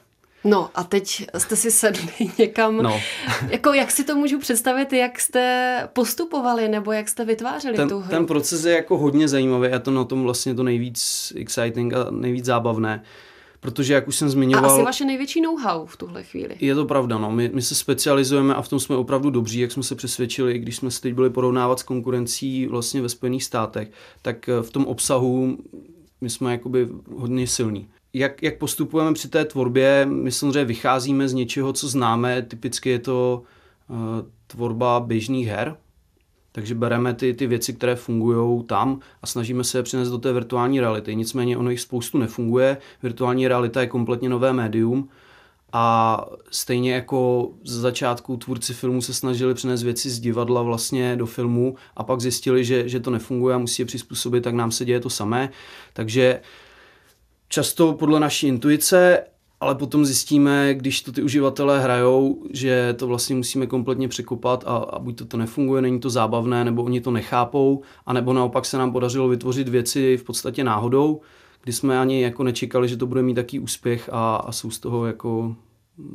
No 0.43 0.69
a 0.75 0.83
teď 0.83 1.27
jste 1.37 1.55
si 1.55 1.71
sedli 1.71 2.11
někam, 2.39 2.77
no. 2.77 3.01
jako 3.49 3.73
jak 3.73 3.91
si 3.91 4.03
to 4.03 4.15
můžu 4.15 4.39
představit, 4.39 4.93
jak 4.93 5.19
jste 5.19 5.89
postupovali 5.93 6.67
nebo 6.67 6.91
jak 6.91 7.09
jste 7.09 7.25
vytvářeli 7.25 7.77
ten, 7.77 7.89
tu 7.89 7.99
hru? 7.99 8.09
Ten 8.09 8.25
proces 8.25 8.65
je 8.65 8.75
jako 8.75 8.97
hodně 8.97 9.27
zajímavý 9.27 9.67
a 9.67 9.79
to 9.79 9.91
na 9.91 10.03
tom 10.03 10.23
vlastně 10.23 10.55
to 10.55 10.63
nejvíc 10.63 11.33
exciting 11.35 11.93
a 11.93 12.07
nejvíc 12.11 12.45
zábavné. 12.45 13.03
Protože, 13.63 13.93
jak 13.93 14.07
už 14.07 14.15
jsem 14.15 14.29
zmiňoval... 14.29 14.71
A 14.71 14.73
asi 14.73 14.83
vaše 14.83 15.05
největší 15.05 15.41
know-how 15.41 15.85
v 15.85 15.97
tuhle 15.97 16.23
chvíli. 16.23 16.55
Je 16.59 16.75
to 16.75 16.85
pravda, 16.85 17.17
no. 17.17 17.31
My, 17.31 17.51
my 17.53 17.61
se 17.61 17.75
specializujeme 17.75 18.55
a 18.55 18.61
v 18.61 18.69
tom 18.69 18.79
jsme 18.79 18.95
opravdu 18.95 19.29
dobří, 19.29 19.59
jak 19.59 19.71
jsme 19.71 19.83
se 19.83 19.95
přesvědčili, 19.95 20.59
když 20.59 20.75
jsme 20.75 20.91
se 20.91 21.01
teď 21.01 21.13
byli 21.13 21.29
porovnávat 21.29 21.79
s 21.79 21.83
konkurencí 21.83 22.67
vlastně 22.67 23.01
ve 23.01 23.09
Spojených 23.09 23.43
státech, 23.43 23.91
tak 24.21 24.49
eh, 24.49 24.61
v 24.61 24.71
tom 24.71 24.85
obsahu 24.85 25.57
my 26.21 26.29
jsme 26.29 26.51
jakoby 26.51 26.87
hodně 27.15 27.47
silní 27.47 27.87
jak, 28.13 28.43
jak 28.43 28.57
postupujeme 28.57 29.13
při 29.13 29.29
té 29.29 29.45
tvorbě, 29.45 30.05
my 30.05 30.31
samozřejmě 30.31 30.65
vycházíme 30.65 31.29
z 31.29 31.33
něčeho, 31.33 31.73
co 31.73 31.87
známe, 31.87 32.41
typicky 32.41 32.89
je 32.89 32.99
to 32.99 33.43
uh, 33.89 33.97
tvorba 34.47 34.99
běžných 34.99 35.47
her, 35.47 35.77
takže 36.55 36.75
bereme 36.75 37.13
ty, 37.13 37.33
ty 37.33 37.47
věci, 37.47 37.73
které 37.73 37.95
fungují 37.95 38.63
tam 38.63 38.99
a 39.21 39.27
snažíme 39.27 39.63
se 39.63 39.77
je 39.77 39.83
přinést 39.83 40.09
do 40.09 40.17
té 40.17 40.33
virtuální 40.33 40.79
reality. 40.79 41.15
Nicméně 41.15 41.57
ono 41.57 41.69
jich 41.69 41.81
spoustu 41.81 42.17
nefunguje. 42.17 42.77
Virtuální 43.03 43.47
realita 43.47 43.81
je 43.81 43.87
kompletně 43.87 44.29
nové 44.29 44.53
médium 44.53 45.09
a 45.73 46.25
stejně 46.51 46.93
jako 46.93 47.51
z 47.63 47.79
začátku 47.79 48.37
tvůrci 48.37 48.73
filmu 48.73 49.01
se 49.01 49.13
snažili 49.13 49.53
přinést 49.53 49.83
věci 49.83 50.09
z 50.09 50.19
divadla 50.19 50.61
vlastně 50.61 51.15
do 51.15 51.25
filmu 51.25 51.75
a 51.95 52.03
pak 52.03 52.21
zjistili, 52.21 52.65
že, 52.65 52.89
že 52.89 52.99
to 52.99 53.11
nefunguje 53.11 53.55
a 53.55 53.57
musí 53.57 53.81
je 53.81 53.85
přizpůsobit, 53.85 54.43
tak 54.43 54.53
nám 54.53 54.71
se 54.71 54.85
děje 54.85 54.99
to 54.99 55.09
samé. 55.09 55.49
Takže 55.93 56.41
často 57.47 57.93
podle 57.93 58.19
naší 58.19 58.47
intuice, 58.47 59.23
ale 59.63 59.75
potom 59.75 60.05
zjistíme, 60.05 60.73
když 60.73 61.01
to 61.01 61.11
ty 61.11 61.23
uživatelé 61.23 61.81
hrajou, 61.81 62.43
že 62.51 62.93
to 62.93 63.07
vlastně 63.07 63.35
musíme 63.35 63.67
kompletně 63.67 64.07
překopat 64.07 64.63
a, 64.67 64.75
a 64.75 64.99
buď 64.99 65.17
to, 65.17 65.25
to 65.25 65.37
nefunguje, 65.37 65.81
není 65.81 65.99
to 65.99 66.09
zábavné, 66.09 66.65
nebo 66.65 66.83
oni 66.83 67.01
to 67.01 67.11
nechápou, 67.11 67.81
anebo 68.05 68.33
naopak 68.33 68.65
se 68.65 68.77
nám 68.77 68.91
podařilo 68.91 69.27
vytvořit 69.27 69.67
věci 69.67 70.17
v 70.17 70.23
podstatě 70.23 70.63
náhodou, 70.63 71.21
kdy 71.63 71.73
jsme 71.73 71.99
ani 71.99 72.21
jako 72.21 72.43
nečekali, 72.43 72.87
že 72.87 72.97
to 72.97 73.07
bude 73.07 73.21
mít 73.21 73.33
taký 73.33 73.59
úspěch 73.59 74.09
a, 74.11 74.35
a 74.35 74.51
jsou 74.51 74.71
z 74.71 74.79
toho 74.79 75.05
jako 75.05 75.55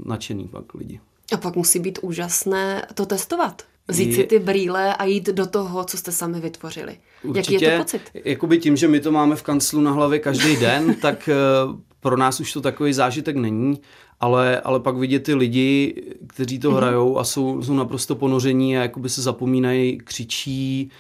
nadšený 0.05 0.49
pak 0.49 0.75
lidi. 0.75 1.01
A 1.33 1.37
pak 1.37 1.57
musí 1.57 1.79
být 1.79 1.99
úžasné 2.03 2.87
to 2.95 3.07
testovat. 3.07 3.63
Vzít 3.91 4.15
si 4.15 4.25
ty 4.25 4.39
brýle 4.39 4.95
a 4.95 5.05
jít 5.05 5.27
do 5.27 5.47
toho, 5.47 5.85
co 5.85 5.97
jste 5.97 6.13
sami 6.13 6.41
vytvořili. 6.41 6.97
Určitě, 7.23 7.55
Jaký 7.55 7.65
je 7.65 7.71
to 7.71 7.79
pocit? 7.79 8.03
Jakoby 8.25 8.59
tím, 8.59 8.77
že 8.77 8.89
my 8.89 9.01
to 9.01 9.13
máme 9.13 9.37
v 9.37 9.43
kanclu 9.43 9.81
na 9.81 9.91
hlavě 9.91 10.19
každý 10.19 10.57
den, 10.57 10.95
tak 10.95 11.29
pro 12.01 12.17
nás 12.17 12.41
už 12.41 12.53
to 12.53 12.61
takový 12.61 12.93
zážitek 12.93 13.37
není, 13.37 13.81
ale, 14.21 14.61
ale 14.61 14.81
pak 14.81 14.97
vidět 14.97 15.21
ty 15.21 15.35
lidi, 15.35 16.03
kteří 16.27 16.59
to 16.59 16.71
mm-hmm. 16.71 16.77
hrajou 16.77 17.19
a 17.19 17.25
jsou, 17.25 17.63
jsou 17.63 17.75
naprosto 17.75 18.15
ponoření 18.15 18.79
a 18.79 18.83
jakoby 18.83 19.09
se 19.09 19.23
zapomínají, 19.23 19.99
křičí, 19.99 20.91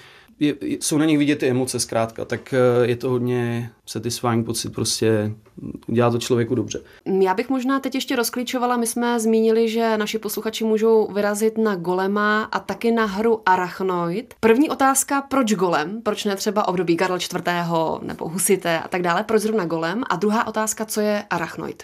je, 0.40 0.54
jsou 0.60 0.98
na 0.98 1.04
nich 1.04 1.18
vidět 1.18 1.36
ty 1.36 1.48
emoce 1.48 1.80
zkrátka, 1.80 2.24
tak 2.24 2.54
eh, 2.54 2.86
je 2.86 2.96
to 2.96 3.10
hodně 3.10 3.70
satisfying 3.86 4.46
pocit, 4.46 4.72
prostě 4.72 5.32
dělá 5.86 6.10
to 6.10 6.18
člověku 6.18 6.54
dobře. 6.54 6.80
Já 7.22 7.34
bych 7.34 7.48
možná 7.48 7.80
teď 7.80 7.94
ještě 7.94 8.16
rozklíčovala, 8.16 8.76
my 8.76 8.86
jsme 8.86 9.20
zmínili, 9.20 9.68
že 9.68 9.98
naši 9.98 10.18
posluchači 10.18 10.64
můžou 10.64 11.08
vyrazit 11.12 11.58
na 11.58 11.76
Golema 11.76 12.42
a 12.42 12.58
taky 12.58 12.92
na 12.92 13.04
hru 13.04 13.42
Arachnoid. 13.46 14.34
První 14.40 14.70
otázka, 14.70 15.22
proč 15.22 15.54
Golem? 15.54 16.02
Proč 16.02 16.24
ne 16.24 16.36
třeba 16.36 16.68
období 16.68 16.96
Karla 16.96 17.16
IV. 17.16 17.42
nebo 18.02 18.28
Husité 18.28 18.80
a 18.80 18.88
tak 18.88 19.02
dále? 19.02 19.24
Proč 19.24 19.42
zrovna 19.42 19.64
Golem? 19.64 20.02
A 20.10 20.16
druhá 20.16 20.46
otázka, 20.46 20.84
co 20.84 21.00
je 21.00 21.24
Arachnoid? 21.30 21.82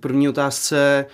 První 0.00 0.28
otázce 0.28 1.06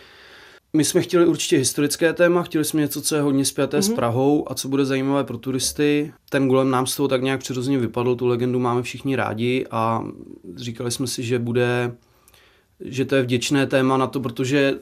my 0.76 0.84
jsme 0.84 1.02
chtěli 1.02 1.26
určitě 1.26 1.56
historické 1.56 2.12
téma, 2.12 2.42
chtěli 2.42 2.64
jsme 2.64 2.80
něco, 2.80 3.02
co 3.02 3.14
je 3.14 3.22
hodně 3.22 3.44
spjaté 3.44 3.78
mm-hmm. 3.78 3.82
s 3.82 3.88
mhm. 3.88 3.96
Prahou 3.96 4.52
a 4.52 4.54
co 4.54 4.68
bude 4.68 4.84
zajímavé 4.84 5.24
pro 5.24 5.38
turisty. 5.38 6.12
Ten 6.30 6.48
golem 6.48 6.70
nám 6.70 6.86
z 6.86 6.96
toho 6.96 7.08
tak 7.08 7.22
nějak 7.22 7.40
přirozeně 7.40 7.78
vypadl, 7.78 8.16
tu 8.16 8.26
legendu 8.26 8.58
máme 8.58 8.82
všichni 8.82 9.16
rádi 9.16 9.66
a 9.70 10.04
říkali 10.56 10.90
jsme 10.90 11.06
si, 11.06 11.22
že 11.22 11.38
bude, 11.38 11.96
že 12.80 13.04
to 13.04 13.14
je 13.14 13.22
vděčné 13.22 13.66
téma 13.66 13.96
na 13.96 14.06
to, 14.06 14.20
protože 14.20 14.78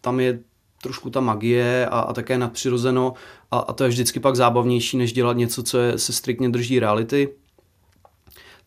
tam 0.00 0.20
je 0.20 0.38
trošku 0.82 1.10
ta 1.10 1.20
magie 1.20 1.86
a, 1.86 2.00
a 2.00 2.12
také 2.12 2.38
nadpřirozeno 2.38 3.12
a, 3.50 3.58
a 3.58 3.72
to 3.72 3.84
je 3.84 3.90
vždycky 3.90 4.20
pak 4.20 4.36
zábavnější, 4.36 4.96
než 4.96 5.12
dělat 5.12 5.36
něco, 5.36 5.62
co 5.62 5.78
je, 5.78 5.98
se 5.98 6.12
striktně 6.12 6.48
drží 6.48 6.80
reality. 6.80 7.28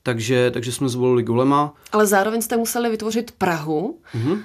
Takže, 0.03 0.51
takže 0.51 0.71
jsme 0.71 0.89
zvolili 0.89 1.23
Golema. 1.23 1.73
Ale 1.91 2.05
zároveň 2.05 2.41
jste 2.41 2.57
museli 2.57 2.89
vytvořit 2.89 3.31
Prahu. 3.31 3.99
Mm-hmm 4.15 4.39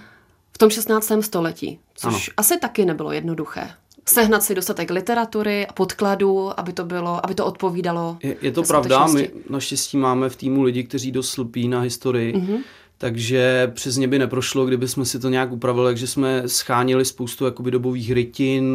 v 0.59 0.67
tom 0.67 0.71
16. 0.71 1.13
století, 1.21 1.79
což 1.95 2.29
ano. 2.29 2.35
asi 2.37 2.59
taky 2.59 2.85
nebylo 2.85 3.13
jednoduché. 3.13 3.71
Sehnat 4.09 4.43
si 4.43 4.55
dostatek 4.55 4.91
literatury 4.91 5.67
a 5.67 5.73
podkladů, 5.73 6.61
aby 6.61 6.73
to 6.73 6.85
bylo, 6.85 7.25
aby 7.25 7.35
to 7.35 7.47
odpovídalo. 7.47 8.17
Je, 8.23 8.37
je 8.43 8.53
to 8.53 8.63
pravda, 8.63 9.07
my 9.07 9.31
naštěstí 9.51 9.97
máme 9.97 10.29
v 10.29 10.37
týmu 10.37 10.63
lidi, 10.63 10.85
kteří 10.85 11.13
dost 11.13 11.31
slupí 11.31 11.69
na 11.69 11.81
historii, 11.81 12.35
mm-hmm. 12.35 12.59
takže 12.99 13.71
přes 13.75 13.97
ně 13.97 14.09
by 14.09 14.19
neprošlo, 14.19 14.67
kdyby 14.67 14.89
jsme 14.89 15.05
si 15.05 15.19
to 15.19 15.29
nějak 15.29 15.53
upravili, 15.53 15.87
takže 15.87 16.07
jsme 16.07 16.43
schánili 16.47 17.05
spoustu 17.05 17.45
jakoby 17.45 17.71
dobových 17.71 18.13
rytin, 18.13 18.67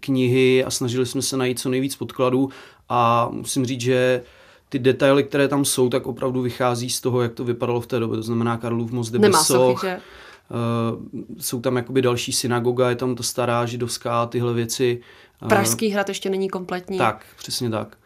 knihy 0.00 0.64
a 0.64 0.70
snažili 0.70 1.06
jsme 1.06 1.22
se 1.22 1.36
najít 1.36 1.58
co 1.58 1.68
nejvíc 1.68 1.96
podkladů 1.96 2.50
a 2.88 3.28
musím 3.32 3.66
říct, 3.66 3.80
že 3.80 4.22
ty 4.68 4.78
detaily, 4.78 5.24
které 5.24 5.48
tam 5.48 5.64
jsou, 5.64 5.88
tak 5.88 6.06
opravdu 6.06 6.42
vychází 6.42 6.90
z 6.90 7.00
toho, 7.00 7.22
jak 7.22 7.32
to 7.34 7.44
vypadalo 7.44 7.80
v 7.80 7.86
té 7.86 8.00
době. 8.00 8.16
To 8.16 8.22
znamená 8.22 8.56
Karlův 8.56 8.90
most, 8.90 9.12
Nemá 9.12 9.44
sochy, 9.44 9.86
že? 9.86 10.00
Uh, 10.50 11.20
jsou 11.38 11.60
tam 11.60 11.76
jakoby 11.76 12.02
další 12.02 12.32
synagoga, 12.32 12.90
je 12.90 12.96
tam 12.96 13.14
to 13.14 13.22
stará 13.22 13.66
židovská, 13.66 14.26
tyhle 14.26 14.54
věci. 14.54 15.00
Uh, 15.42 15.48
Pražský 15.48 15.88
hrad 15.88 16.08
ještě 16.08 16.30
není 16.30 16.48
kompletní. 16.48 16.98
Tak, 16.98 17.26
přesně 17.36 17.70
tak. 17.70 17.96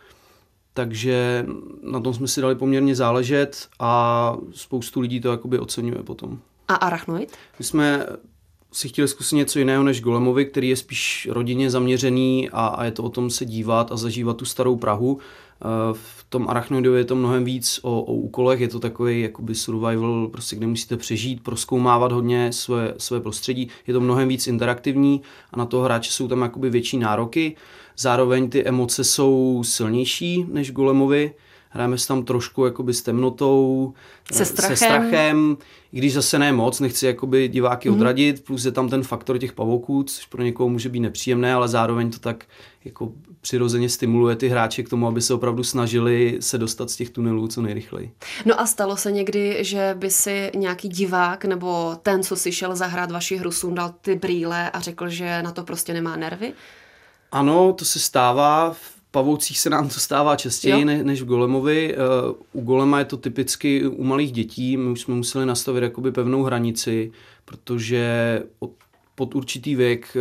Takže 0.75 1.47
na 1.83 2.01
tom 2.01 2.15
jsme 2.15 2.29
si 2.29 2.41
dali 2.41 2.55
poměrně 2.55 2.95
záležet 2.95 3.69
a 3.79 4.37
spoustu 4.53 5.01
lidí 5.01 5.21
to 5.21 5.31
jakoby 5.31 5.59
oceňuje 5.59 6.03
potom. 6.03 6.39
A 6.69 6.75
Arachnoid? 6.75 7.37
My 7.59 7.65
jsme 7.65 8.07
si 8.73 8.89
chtěli 8.89 9.09
zkusit 9.09 9.37
něco 9.37 9.59
jiného 9.59 9.85
než 9.85 10.01
Golemovi, 10.01 10.45
který 10.45 10.69
je 10.69 10.77
spíš 10.77 11.29
rodině 11.33 11.71
zaměřený 11.71 12.51
a, 12.51 12.67
a 12.67 12.85
je 12.85 12.91
to 12.91 13.03
o 13.03 13.09
tom 13.09 13.31
se 13.31 13.45
dívat 13.45 13.93
a 13.93 13.97
zažívat 13.97 14.37
tu 14.37 14.45
starou 14.45 14.77
Prahu. 14.77 15.19
Eh, 15.65 15.93
v 15.93 16.25
tom 16.29 16.49
Arachnoidovi 16.49 16.99
je 16.99 17.05
to 17.05 17.17
mnohem 17.17 17.45
víc 17.45 17.81
o, 17.83 18.03
o 18.03 18.15
úkolech, 18.15 18.61
je 18.61 18.69
to 18.69 18.81
takový 18.81 19.21
jakoby 19.21 19.55
survival, 19.55 20.29
prostě 20.29 20.57
kde 20.57 20.67
musíte 20.67 20.97
přežít, 20.97 21.43
proskoumávat 21.43 22.13
hodně 22.13 22.53
své, 22.53 22.95
své 22.99 23.21
prostředí. 23.21 23.69
Je 23.87 23.95
to 23.95 24.01
mnohem 24.01 24.29
víc 24.29 24.47
interaktivní 24.47 25.23
a 25.53 25.57
na 25.57 25.67
toho 25.67 25.83
hráče 25.83 26.13
jsou 26.13 26.29
tam 26.29 26.43
jakoby 26.43 26.71
větší 26.71 26.99
nároky. 26.99 27.57
Zároveň 27.97 28.51
ty 28.51 28.65
emoce 28.65 29.05
jsou 29.05 29.63
silnější 29.65 30.47
než 30.49 30.73
Golemovi. 30.73 31.35
Hrajeme 31.75 31.99
se 31.99 32.09
tam 32.09 32.25
trošku 32.25 32.65
jakoby 32.65 32.95
s 32.95 33.03
temnotou, 33.03 33.93
se 34.33 34.45
strachem. 34.45 34.77
se 34.77 34.85
strachem, 34.85 35.57
i 35.93 35.99
když 35.99 36.13
zase 36.13 36.39
ne 36.39 36.53
moc, 36.53 36.81
nechci 36.81 37.07
jakoby 37.07 37.49
diváky 37.49 37.89
mm-hmm. 37.89 37.95
odradit, 37.95 38.45
plus 38.45 38.65
je 38.65 38.73
tam 38.73 38.89
ten 38.89 39.03
faktor 39.03 39.39
těch 39.39 39.53
pavouků, 39.53 40.03
což 40.03 40.27
pro 40.27 40.43
někoho 40.43 40.69
může 40.69 40.89
být 40.89 41.01
nepříjemné, 41.01 41.55
ale 41.55 41.69
zároveň 41.69 42.11
to 42.11 42.19
tak 42.19 42.45
jako 42.85 43.13
přirozeně 43.41 43.89
stimuluje 43.89 44.37
ty 44.37 44.49
hráče 44.49 44.83
k 44.83 44.89
tomu, 44.89 45.07
aby 45.07 45.21
se 45.21 45.35
opravdu 45.35 45.65
snažili 45.65 46.37
se 46.41 46.59
dostat 46.59 46.91
z 46.91 46.97
těch 46.97 47.11
tunelů 47.11 47.49
co 47.49 47.63
nejrychleji. 47.63 48.13
No 48.47 48.61
a 48.61 48.67
stalo 48.67 48.97
se 48.97 49.13
někdy, 49.13 49.59
že 49.61 49.95
by 49.99 50.11
si 50.11 50.51
nějaký 50.55 50.89
divák 50.89 51.45
nebo 51.45 51.97
ten, 52.03 52.23
co 52.23 52.37
si 52.37 52.53
šel 52.53 52.77
zahrát 52.77 53.11
vaši 53.11 53.37
hru, 53.37 53.53
sundal 53.53 53.95
ty 54.01 54.15
brýle 54.15 54.71
a 54.71 54.81
řekl, 54.81 55.09
že 55.09 55.43
na 55.43 55.53
to 55.53 55.63
prostě 55.63 55.93
nemá 55.93 56.17
nervy? 56.17 56.53
Ano, 57.33 57.73
to 57.73 57.85
se 57.85 57.99
stává. 57.99 58.77
Pavoucích 59.15 59.59
se 59.59 59.71
nám 59.71 59.89
to 59.89 60.01
stává 60.01 60.37
častěji 60.37 60.85
ne, 60.85 61.05
než 61.05 61.23
v 61.23 61.25
Golemovi. 61.25 61.97
Uh, 61.97 62.61
u 62.63 62.65
Golema 62.65 62.99
je 62.99 63.05
to 63.05 63.17
typicky 63.17 63.87
u 63.87 64.05
malých 64.05 64.33
dětí. 64.33 64.77
My 64.77 64.91
už 64.91 65.01
jsme 65.01 65.15
museli 65.15 65.47
nastavit 65.47 65.83
jakoby 65.83 66.13
pevnou 66.13 66.43
hranici, 66.43 67.13
protože 67.45 68.43
od 68.59 68.71
pod 69.15 69.35
určitý 69.35 69.75
věk 69.75 70.17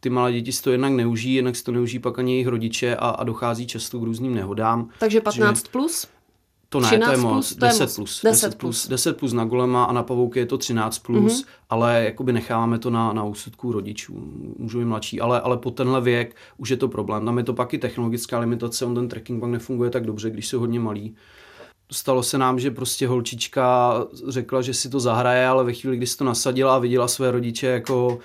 ty 0.00 0.10
malé 0.10 0.32
děti 0.32 0.52
si 0.52 0.62
to 0.62 0.70
jednak 0.70 0.92
neužijí, 0.92 1.34
jednak 1.34 1.56
si 1.56 1.64
to 1.64 1.72
neužijí 1.72 2.00
pak 2.00 2.18
ani 2.18 2.32
jejich 2.32 2.46
rodiče 2.46 2.96
a, 2.96 3.08
a 3.08 3.24
dochází 3.24 3.66
často 3.66 4.00
k 4.00 4.02
různým 4.02 4.34
nehodám. 4.34 4.88
Takže 4.98 5.20
15 5.20 5.58
že... 5.58 5.70
plus? 5.72 6.06
To 6.72 6.80
ne, 6.80 6.98
to 6.98 7.10
je 7.10 7.16
moc. 7.16 7.56
10 7.56 7.94
plus. 7.94 8.20
10 8.24 8.54
plus. 8.58 8.88
10 8.88 9.16
plus 9.16 9.32
na 9.32 9.44
golema 9.44 9.84
a 9.84 9.92
na 9.92 10.02
pavouky 10.02 10.38
je 10.38 10.46
to 10.46 10.58
13 10.58 10.98
plus, 10.98 11.42
mm-hmm. 11.42 11.48
ale 11.70 12.04
jakoby 12.04 12.32
necháváme 12.32 12.78
to 12.78 12.90
na, 12.90 13.12
na 13.12 13.24
úsudku 13.24 13.72
rodičů, 13.72 14.14
můžou 14.58 14.80
i 14.80 14.84
mladší, 14.84 15.20
ale, 15.20 15.40
ale 15.40 15.56
po 15.56 15.70
tenhle 15.70 16.00
věk 16.00 16.36
už 16.56 16.68
je 16.68 16.76
to 16.76 16.88
problém. 16.88 17.24
Tam 17.24 17.38
je 17.38 17.44
to 17.44 17.52
pak 17.52 17.74
i 17.74 17.78
technologická 17.78 18.38
limitace, 18.38 18.84
on 18.84 18.94
ten 18.94 19.08
tracking 19.08 19.40
pak 19.40 19.50
nefunguje 19.50 19.90
tak 19.90 20.06
dobře, 20.06 20.30
když 20.30 20.48
jsou 20.48 20.60
hodně 20.60 20.80
malý. 20.80 21.14
Stalo 21.92 22.22
se 22.22 22.38
nám, 22.38 22.58
že 22.58 22.70
prostě 22.70 23.08
holčička 23.08 23.94
řekla, 24.28 24.62
že 24.62 24.74
si 24.74 24.88
to 24.88 25.00
zahraje, 25.00 25.46
ale 25.46 25.64
ve 25.64 25.72
chvíli, 25.72 25.96
kdy 25.96 26.06
si 26.06 26.16
to 26.16 26.24
nasadila 26.24 26.76
a 26.76 26.78
viděla 26.78 27.08
své 27.08 27.30
rodiče 27.30 27.66
jako 27.66 28.18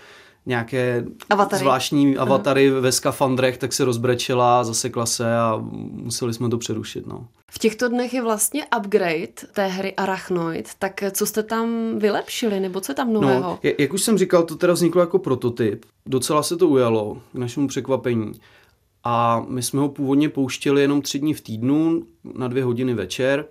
nějaké 0.47 1.05
avatary. 1.29 1.59
zvláštní 1.59 2.17
avatary 2.17 2.71
uh-huh. 2.71 2.79
ve 2.79 2.91
skafandrech, 2.91 3.57
tak 3.57 3.73
se 3.73 3.85
rozbrečela, 3.85 4.63
zasekla 4.63 5.05
se 5.05 5.37
a 5.37 5.63
museli 5.91 6.33
jsme 6.33 6.49
to 6.49 6.57
přerušit. 6.57 7.07
No. 7.07 7.27
V 7.51 7.59
těchto 7.59 7.89
dnech 7.89 8.13
je 8.13 8.21
vlastně 8.21 8.65
upgrade 8.79 9.33
té 9.53 9.67
hry 9.67 9.95
Arachnoid, 9.95 10.69
tak 10.79 11.03
co 11.11 11.25
jste 11.25 11.43
tam 11.43 11.69
vylepšili, 11.99 12.59
nebo 12.59 12.81
co 12.81 12.91
je 12.91 12.95
tam 12.95 13.13
nového? 13.13 13.59
No, 13.63 13.71
jak 13.77 13.93
už 13.93 14.03
jsem 14.03 14.17
říkal, 14.17 14.43
to 14.43 14.55
teda 14.55 14.73
vzniklo 14.73 15.01
jako 15.01 15.19
prototyp. 15.19 15.85
Docela 16.05 16.43
se 16.43 16.57
to 16.57 16.67
ujalo, 16.67 17.21
k 17.31 17.35
našemu 17.35 17.67
překvapení. 17.67 18.31
A 19.03 19.45
my 19.47 19.63
jsme 19.63 19.79
ho 19.79 19.89
původně 19.89 20.29
pouštěli 20.29 20.81
jenom 20.81 21.01
tři 21.01 21.19
dny 21.19 21.33
v 21.33 21.41
týdnu, 21.41 22.03
na 22.33 22.47
dvě 22.47 22.63
hodiny 22.63 22.93
večer, 22.93 23.45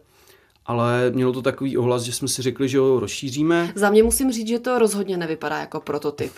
ale 0.67 1.11
mělo 1.15 1.33
to 1.33 1.43
takový 1.43 1.76
ohlas, 1.76 2.03
že 2.03 2.12
jsme 2.12 2.29
si 2.29 2.43
řekli, 2.43 2.69
že 2.69 2.79
ho 2.79 3.00
rozšíříme. 3.00 3.73
Za 3.75 3.91
mě 3.91 4.03
musím 4.03 4.33
říct, 4.33 4.49
že 4.49 4.59
to 4.59 4.79
rozhodně 4.79 5.17
nevypadá 5.17 5.59
jako 5.59 5.81
prototyp. 5.81 6.33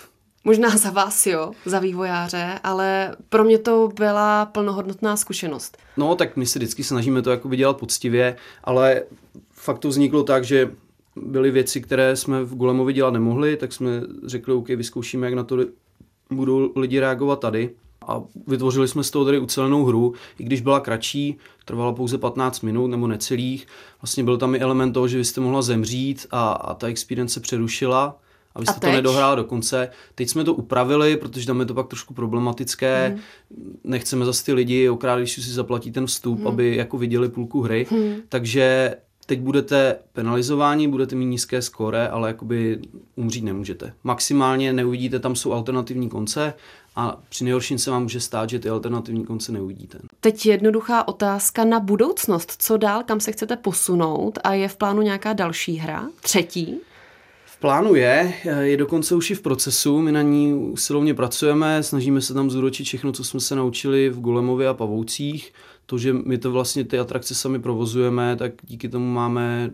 Možná 0.49 0.77
za 0.77 0.91
vás 0.91 1.27
jo, 1.27 1.53
za 1.65 1.79
vývojáře, 1.79 2.61
ale 2.65 3.17
pro 3.29 3.45
mě 3.45 3.59
to 3.59 3.89
byla 3.95 4.47
plnohodnotná 4.47 5.17
zkušenost. 5.17 5.79
No, 5.97 6.15
tak 6.15 6.37
my 6.37 6.47
se 6.47 6.59
vždycky 6.59 6.85
snažíme 6.85 7.23
to 7.23 7.31
jako 7.31 7.55
dělat 7.55 7.77
poctivě, 7.77 8.37
ale 8.65 9.03
fakt 9.53 9.79
to 9.79 9.89
vzniklo 9.89 10.23
tak, 10.23 10.45
že 10.45 10.71
byly 11.17 11.51
věci, 11.51 11.81
které 11.81 12.17
jsme 12.17 12.45
v 12.45 12.55
Golemovi 12.55 12.93
dělat 12.93 13.13
nemohli, 13.13 13.57
tak 13.57 13.73
jsme 13.73 14.03
řekli, 14.27 14.55
OK, 14.55 14.69
vyzkoušíme, 14.69 15.27
jak 15.27 15.35
na 15.35 15.45
to 15.45 15.57
budou 16.31 16.73
lidi 16.77 17.01
reagovat 17.01 17.41
tady. 17.41 17.71
A 18.07 18.23
vytvořili 18.47 18.89
jsme 18.89 19.05
z 19.05 19.11
toho 19.11 19.25
tady 19.25 19.39
ucelenou 19.39 19.85
hru, 19.85 20.15
i 20.39 20.45
když 20.45 20.61
byla 20.61 20.81
kratší, 20.81 21.39
trvala 21.65 21.93
pouze 21.93 22.19
15 22.19 22.61
minut 22.61 22.87
nebo 22.87 23.07
necelých. 23.07 23.67
Vlastně 24.03 24.25
byl 24.25 24.39
tam 24.39 24.55
i 24.55 24.59
element 24.59 24.95
toho, 24.95 25.09
že 25.09 25.19
vy 25.19 25.25
jste 25.25 25.41
mohla 25.41 25.63
zemřít 25.63 26.27
a, 26.31 26.53
a 26.53 26.75
ta 26.75 26.87
experience 26.87 27.35
se 27.35 27.41
přerušila 27.41 28.19
aby 28.59 28.67
se 28.67 28.81
to 28.81 28.93
nedohrálo 28.93 29.37
do 29.37 29.45
konce. 29.45 29.91
Teď 30.15 30.29
jsme 30.29 30.45
to 30.45 30.55
upravili, 30.55 31.17
protože 31.17 31.47
tam 31.47 31.61
je 31.61 31.67
to 31.67 31.75
pak 31.75 31.87
trošku 31.87 32.15
problematické. 32.15 33.09
Hmm. 33.09 33.21
Nechceme 33.85 34.25
zase 34.25 34.45
ty 34.45 34.53
lidi 34.53 34.89
okrádat, 34.89 35.21
když 35.21 35.33
si 35.33 35.51
zaplatí 35.51 35.91
ten 35.91 36.07
vstup, 36.07 36.39
hmm. 36.39 36.47
aby 36.47 36.77
jako 36.77 36.99
viděli 36.99 37.29
půlku 37.29 37.63
hry. 37.63 37.87
Hmm. 37.91 38.15
Takže 38.29 38.97
teď 39.27 39.41
budete 39.41 39.99
penalizováni, 40.13 40.89
budete 40.89 41.17
mít 41.17 41.27
nízké 41.27 41.63
skóre, 41.63 42.09
ale 42.09 42.29
jakoby 42.29 42.81
umřít 43.17 43.45
nemůžete. 43.45 43.93
Maximálně 44.05 44.73
neuvidíte, 44.73 45.19
tam 45.19 45.37
jsou 45.37 45.53
alternativní 45.53 46.09
konce 46.09 46.55
a 46.97 47.21
při 47.29 47.45
nejhorším 47.45 47.79
se 47.79 47.91
vám 47.91 48.03
může 48.03 48.21
stát, 48.21 48.51
že 48.51 48.59
ty 48.59 48.69
alternativní 48.69 49.25
konce 49.25 49.53
neuvidíte. 49.53 49.99
Teď 50.21 50.47
jednoduchá 50.47 51.09
otázka 51.09 51.65
na 51.65 51.81
budoucnost. 51.81 52.55
Co 52.59 52.77
dál, 52.77 53.03
kam 53.03 53.21
se 53.21 53.33
chcete 53.33 53.57
posunout 53.57 54.39
a 54.45 54.55
je 54.55 54.69
v 54.69 54.77
plánu 54.77 55.03
nějaká 55.03 55.33
další 55.33 55.77
hra? 55.77 56.09
Třetí? 56.21 56.81
Plánu 57.61 57.95
je, 57.95 58.35
je 58.61 58.77
dokonce 58.77 59.15
už 59.15 59.31
i 59.31 59.35
v 59.35 59.43
procesu, 59.43 60.03
my 60.03 60.13
na 60.13 60.23
ní 60.23 60.55
usilovně 60.55 61.15
pracujeme, 61.15 61.83
snažíme 61.83 62.21
se 62.21 62.35
tam 62.35 62.51
zúročit 62.51 62.87
všechno, 62.87 63.13
co 63.13 63.25
jsme 63.25 63.41
se 63.41 63.57
naučili 63.57 64.11
v 64.11 64.21
Golemově 64.21 64.69
a 64.69 64.75
Pavoucích. 64.75 65.53
To, 65.87 65.99
že 65.99 66.13
my 66.13 66.39
to 66.39 66.53
vlastně 66.53 66.85
ty 66.85 66.99
atrakce 66.99 67.35
sami 67.35 67.59
provozujeme, 67.59 68.37
tak 68.37 68.53
díky 68.63 68.89
tomu 68.89 69.13
máme 69.13 69.71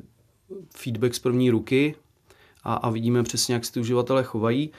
feedback 0.76 1.14
z 1.14 1.18
první 1.18 1.50
ruky 1.50 1.94
a, 2.64 2.74
a 2.74 2.90
vidíme 2.90 3.22
přesně, 3.22 3.54
jak 3.54 3.64
se 3.64 3.72
ty 3.72 3.80
uživatelé 3.80 4.24
chovají. 4.24 4.70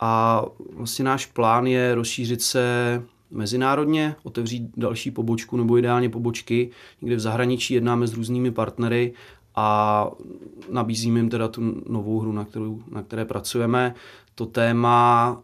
A 0.00 0.44
vlastně 0.76 1.04
náš 1.04 1.26
plán 1.26 1.66
je 1.66 1.94
rozšířit 1.94 2.42
se 2.42 3.02
mezinárodně, 3.30 4.14
otevřít 4.22 4.62
další 4.76 5.10
pobočku 5.10 5.56
nebo 5.56 5.78
ideálně 5.78 6.08
pobočky. 6.08 6.70
Někde 7.02 7.16
v 7.16 7.20
zahraničí 7.20 7.74
jednáme 7.74 8.06
s 8.06 8.14
různými 8.14 8.50
partnery 8.50 9.12
a 9.54 10.10
nabízíme 10.70 11.18
jim 11.18 11.28
teda 11.28 11.48
tu 11.48 11.82
novou 11.88 12.20
hru, 12.20 12.32
na, 12.32 12.44
kterou, 12.44 12.82
na 12.90 13.02
které 13.02 13.24
pracujeme. 13.24 13.94
To 14.34 14.46
téma 14.46 15.42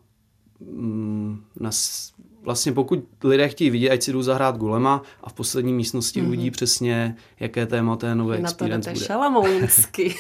mm, 0.61 1.45
nas, 1.61 2.13
vlastně 2.43 2.73
pokud 2.73 3.05
lidé 3.25 3.49
chtějí 3.49 3.71
vidět, 3.71 3.91
ať 3.91 4.03
si 4.03 4.13
jdou 4.13 4.23
zahrát 4.23 4.57
golema 4.57 5.03
a 5.23 5.31
v 5.31 5.33
poslední 5.33 5.73
místnosti 5.73 6.23
mm-hmm. 6.23 6.27
uvidí 6.27 6.51
přesně, 6.51 7.17
jaké 7.41 7.67
téma 7.67 7.97
té 7.97 8.15
nové 8.15 8.39
na 8.39 8.49
experience 8.49 8.93
bude. 8.93 9.05
šalamounsky. 9.05 10.15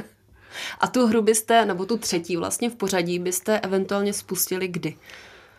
a 0.80 0.86
tu 0.86 1.06
hru 1.06 1.22
byste, 1.22 1.64
nebo 1.64 1.86
tu 1.86 1.96
třetí 1.96 2.36
vlastně 2.36 2.70
v 2.70 2.74
pořadí, 2.74 3.18
byste 3.18 3.60
eventuálně 3.60 4.12
spustili 4.12 4.68
kdy? 4.68 4.96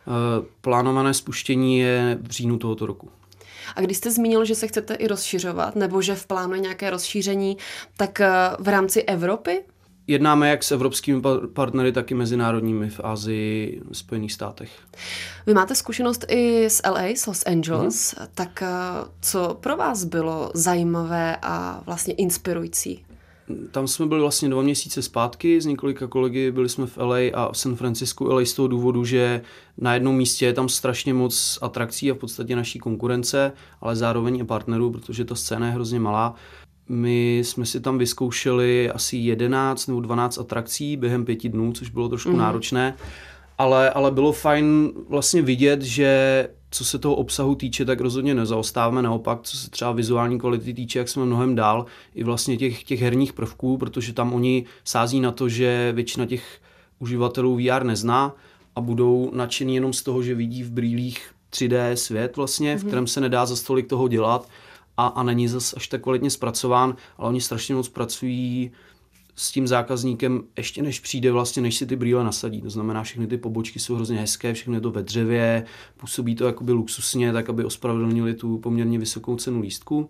Uh, 0.08 0.46
plánované 0.62 1.14
spuštění 1.14 1.80
je 1.80 2.18
v 2.22 2.32
říjnu 2.32 2.58
tohoto 2.58 2.86
roku. 2.86 3.10
A 3.76 3.82
když 3.82 3.98
jste 3.98 4.12
zmínil, 4.12 4.46
že 4.46 4.56
se 4.56 4.68
chcete 4.68 4.94
i 4.94 5.08
rozšiřovat, 5.08 5.76
nebo 5.76 6.02
že 6.02 6.16
v 6.16 6.28
plánu 6.28 6.54
je 6.54 6.60
nějaké 6.60 6.90
rozšíření, 6.90 7.58
tak 7.98 8.22
eh, 8.22 8.30
v 8.60 8.68
rámci 8.68 9.02
Evropy? 9.04 9.64
Jednáme 10.08 10.50
jak 10.50 10.64
s 10.64 10.72
evropskými 10.72 11.22
partnery, 11.54 11.92
tak 11.92 12.12
i 12.12 12.14
mezinárodními 12.14 12.90
v 12.90 13.00
Asii, 13.04 13.82
v 13.92 13.98
Spojených 13.98 14.34
státech. 14.34 14.72
Vy 15.46 15.54
máte 15.54 15.76
zkušenost 15.76 16.26
i 16.28 16.66
s 16.66 16.82
LA, 16.90 17.04
s 17.04 17.28
Los 17.28 17.44
Angeles, 17.46 18.16
hmm. 18.18 18.28
tak 18.34 18.62
eh, 18.62 18.68
co 19.22 19.58
pro 19.62 19.78
vás 19.78 20.04
bylo 20.04 20.52
zajímavé 20.54 21.38
a 21.42 21.82
vlastně 21.86 22.14
inspirující? 22.14 23.06
Tam 23.72 23.88
jsme 23.88 24.06
byli 24.06 24.22
vlastně 24.22 24.50
dva 24.50 24.62
měsíce 24.62 25.02
zpátky 25.02 25.62
s 25.62 25.66
několika 25.66 26.08
kolegy, 26.08 26.52
byli 26.52 26.70
jsme 26.70 26.88
v 26.88 26.98
LA 26.98 27.18
a 27.34 27.52
v 27.52 27.58
San 27.58 27.76
Francisku 27.76 28.26
LA 28.34 28.46
z 28.46 28.54
toho 28.54 28.68
důvodu, 28.68 29.06
že 29.06 29.42
na 29.78 29.94
jednom 29.94 30.16
místě 30.16 30.46
je 30.46 30.54
tam 30.54 30.70
strašně 30.70 31.14
moc 31.14 31.60
atrakcí 31.62 32.12
a 32.12 32.14
v 32.14 32.18
podstatě 32.18 32.56
naší 32.56 32.80
konkurence, 32.80 33.52
ale 33.82 33.96
zároveň 33.96 34.40
i 34.40 34.44
partnerů, 34.44 34.92
protože 34.92 35.26
ta 35.26 35.36
scéna 35.36 35.66
je 35.66 35.74
hrozně 35.74 36.00
malá. 36.00 36.36
My 36.90 37.38
jsme 37.38 37.66
si 37.66 37.80
tam 37.80 37.98
vyzkoušeli 37.98 38.92
asi 38.92 39.18
11 39.18 39.88
nebo 39.88 40.02
12 40.02 40.38
atrakcí 40.38 40.98
během 40.98 41.26
pěti 41.26 41.50
dnů, 41.50 41.74
což 41.74 41.90
bylo 41.90 42.10
trošku 42.10 42.32
mm. 42.32 42.38
náročné, 42.38 42.96
ale, 43.60 43.90
ale 43.90 44.12
bylo 44.12 44.32
fajn 44.32 44.92
vlastně 45.10 45.42
vidět, 45.42 45.82
že 45.82 46.48
co 46.72 46.86
se 46.86 47.00
toho 47.00 47.16
obsahu 47.16 47.56
týče, 47.56 47.86
tak 47.86 48.02
rozhodně 48.02 48.36
nezaostáváme, 48.36 49.02
naopak, 49.02 49.40
co 49.44 49.58
se 49.58 49.70
třeba 49.70 49.92
vizuální 49.92 50.40
kvality 50.40 50.74
týče, 50.74 51.00
jak 51.00 51.10
jsme 51.10 51.26
mnohem 51.26 51.56
dál, 51.56 51.86
i 52.16 52.24
vlastně 52.24 52.58
těch, 52.58 52.84
těch 52.84 53.02
herních 53.02 53.34
prvků, 53.34 53.78
protože 53.78 54.14
tam 54.14 54.34
oni 54.34 54.66
sází 54.84 55.20
na 55.20 55.32
to, 55.32 55.50
že 55.50 55.92
většina 55.96 56.26
těch 56.26 56.62
uživatelů 57.00 57.58
VR 57.58 57.84
nezná 57.84 58.36
a 58.76 58.82
budou 58.82 59.32
nadšení 59.34 59.76
jenom 59.76 59.94
z 59.94 60.04
toho, 60.04 60.24
že 60.24 60.36
vidí 60.36 60.64
v 60.64 60.72
brýlích 60.72 61.32
3D 61.54 61.94
svět 61.94 62.38
vlastně, 62.38 62.78
v 62.78 62.80
mhm. 62.80 62.88
kterém 62.88 63.08
se 63.08 63.22
nedá 63.22 63.46
za 63.46 63.56
stolik 63.56 63.88
toho 63.88 64.08
dělat 64.08 64.50
a, 64.98 65.08
a 65.08 65.24
není 65.24 65.48
zas 65.48 65.74
až 65.78 65.88
tak 65.88 66.02
kvalitně 66.02 66.30
zpracován, 66.30 66.96
ale 67.18 67.30
oni 67.30 67.42
strašně 67.42 67.76
moc 67.76 67.90
pracují 67.90 68.72
s 69.40 69.52
tím 69.52 69.68
zákazníkem 69.68 70.44
ještě 70.58 70.82
než 70.82 71.00
přijde 71.00 71.32
vlastně, 71.32 71.62
než 71.62 71.76
si 71.76 71.86
ty 71.86 71.96
brýle 71.96 72.24
nasadí. 72.24 72.62
To 72.62 72.70
znamená, 72.70 73.04
všechny 73.04 73.28
ty 73.28 73.38
pobočky 73.38 73.80
jsou 73.80 73.96
hrozně 73.96 74.18
hezké, 74.18 74.54
všechno 74.54 74.74
je 74.74 74.82
to 74.82 74.92
ve 74.92 75.04
dřevě, 75.04 75.66
působí 75.98 76.36
to 76.36 76.46
jakoby 76.46 76.72
luxusně, 76.72 77.34
tak 77.34 77.50
aby 77.50 77.66
ospravedlnili 77.66 78.34
tu 78.34 78.58
poměrně 78.58 79.00
vysokou 79.00 79.36
cenu 79.36 79.62
lístku. 79.62 80.10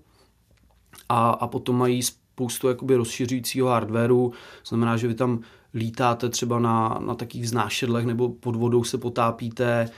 A, 1.10 1.30
a 1.30 1.48
potom 1.48 1.78
mají 1.78 2.04
spoustu 2.04 2.68
jakoby 2.68 2.96
rozšiřujícího 2.96 3.68
hardwareu, 3.68 4.34
znamená, 4.66 4.98
že 4.98 5.08
vy 5.08 5.14
tam 5.14 5.40
lítáte 5.74 6.30
třeba 6.30 6.60
na, 6.60 7.00
na 7.06 7.16
takých 7.16 7.44
vznášedlech 7.44 8.06
nebo 8.06 8.30
pod 8.30 8.56
vodou 8.56 8.84
se 8.84 8.98
potápíte, 8.98 9.90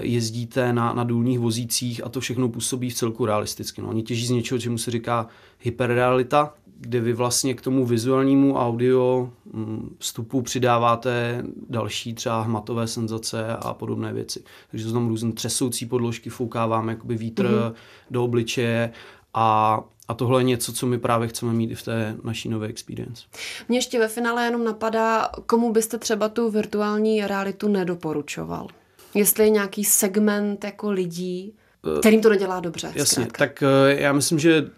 jezdíte 0.00 0.72
na, 0.72 0.92
na 0.92 1.04
důlních 1.04 1.38
vozících 1.38 2.04
a 2.04 2.08
to 2.08 2.20
všechno 2.20 2.48
působí 2.48 2.90
v 2.90 2.94
celku 2.94 3.26
realisticky. 3.26 3.82
No, 3.82 3.88
oni 3.88 4.02
těží 4.02 4.26
z 4.26 4.30
něčeho, 4.30 4.58
čemu 4.58 4.78
se 4.78 4.90
říká 4.90 5.26
hyperrealita, 5.60 6.54
kde 6.82 7.00
vy 7.00 7.12
vlastně 7.12 7.54
k 7.54 7.60
tomu 7.60 7.86
vizuálnímu 7.86 8.56
audio 8.56 9.30
mm, 9.52 9.96
vstupu 9.98 10.42
přidáváte 10.42 11.42
další 11.68 12.14
třeba 12.14 12.42
hmatové 12.42 12.86
senzace 12.86 13.46
a 13.46 13.74
podobné 13.74 14.12
věci. 14.12 14.42
Takže 14.70 14.86
jsou 14.86 14.92
tam 14.92 15.08
různé 15.08 15.32
třesoucí 15.32 15.86
podložky, 15.86 16.30
foukáváme 16.30 16.92
jakoby 16.92 17.16
vítr 17.16 17.46
mm-hmm. 17.46 17.72
do 18.10 18.24
obličeje 18.24 18.92
a, 19.34 19.80
a 20.08 20.14
tohle 20.14 20.40
je 20.40 20.44
něco, 20.44 20.72
co 20.72 20.86
my 20.86 20.98
právě 20.98 21.28
chceme 21.28 21.52
mít 21.52 21.70
i 21.70 21.74
v 21.74 21.82
té 21.82 22.16
naší 22.24 22.48
nové 22.48 22.66
experience. 22.66 23.22
Mě 23.68 23.78
ještě 23.78 23.98
ve 23.98 24.08
finále 24.08 24.44
jenom 24.44 24.64
napadá, 24.64 25.28
komu 25.46 25.72
byste 25.72 25.98
třeba 25.98 26.28
tu 26.28 26.50
virtuální 26.50 27.26
realitu 27.26 27.68
nedoporučoval? 27.68 28.66
Jestli 29.14 29.44
je 29.44 29.50
nějaký 29.50 29.84
segment 29.84 30.64
jako 30.64 30.90
lidí, 30.90 31.54
kterým 32.00 32.20
to 32.20 32.28
nedělá 32.28 32.60
dobře. 32.60 32.92
Jasně, 32.94 33.24
zkrátka. 33.24 33.38
tak 33.38 33.62
eh, 33.62 34.00
já 34.02 34.12
myslím, 34.12 34.38
že 34.38 34.70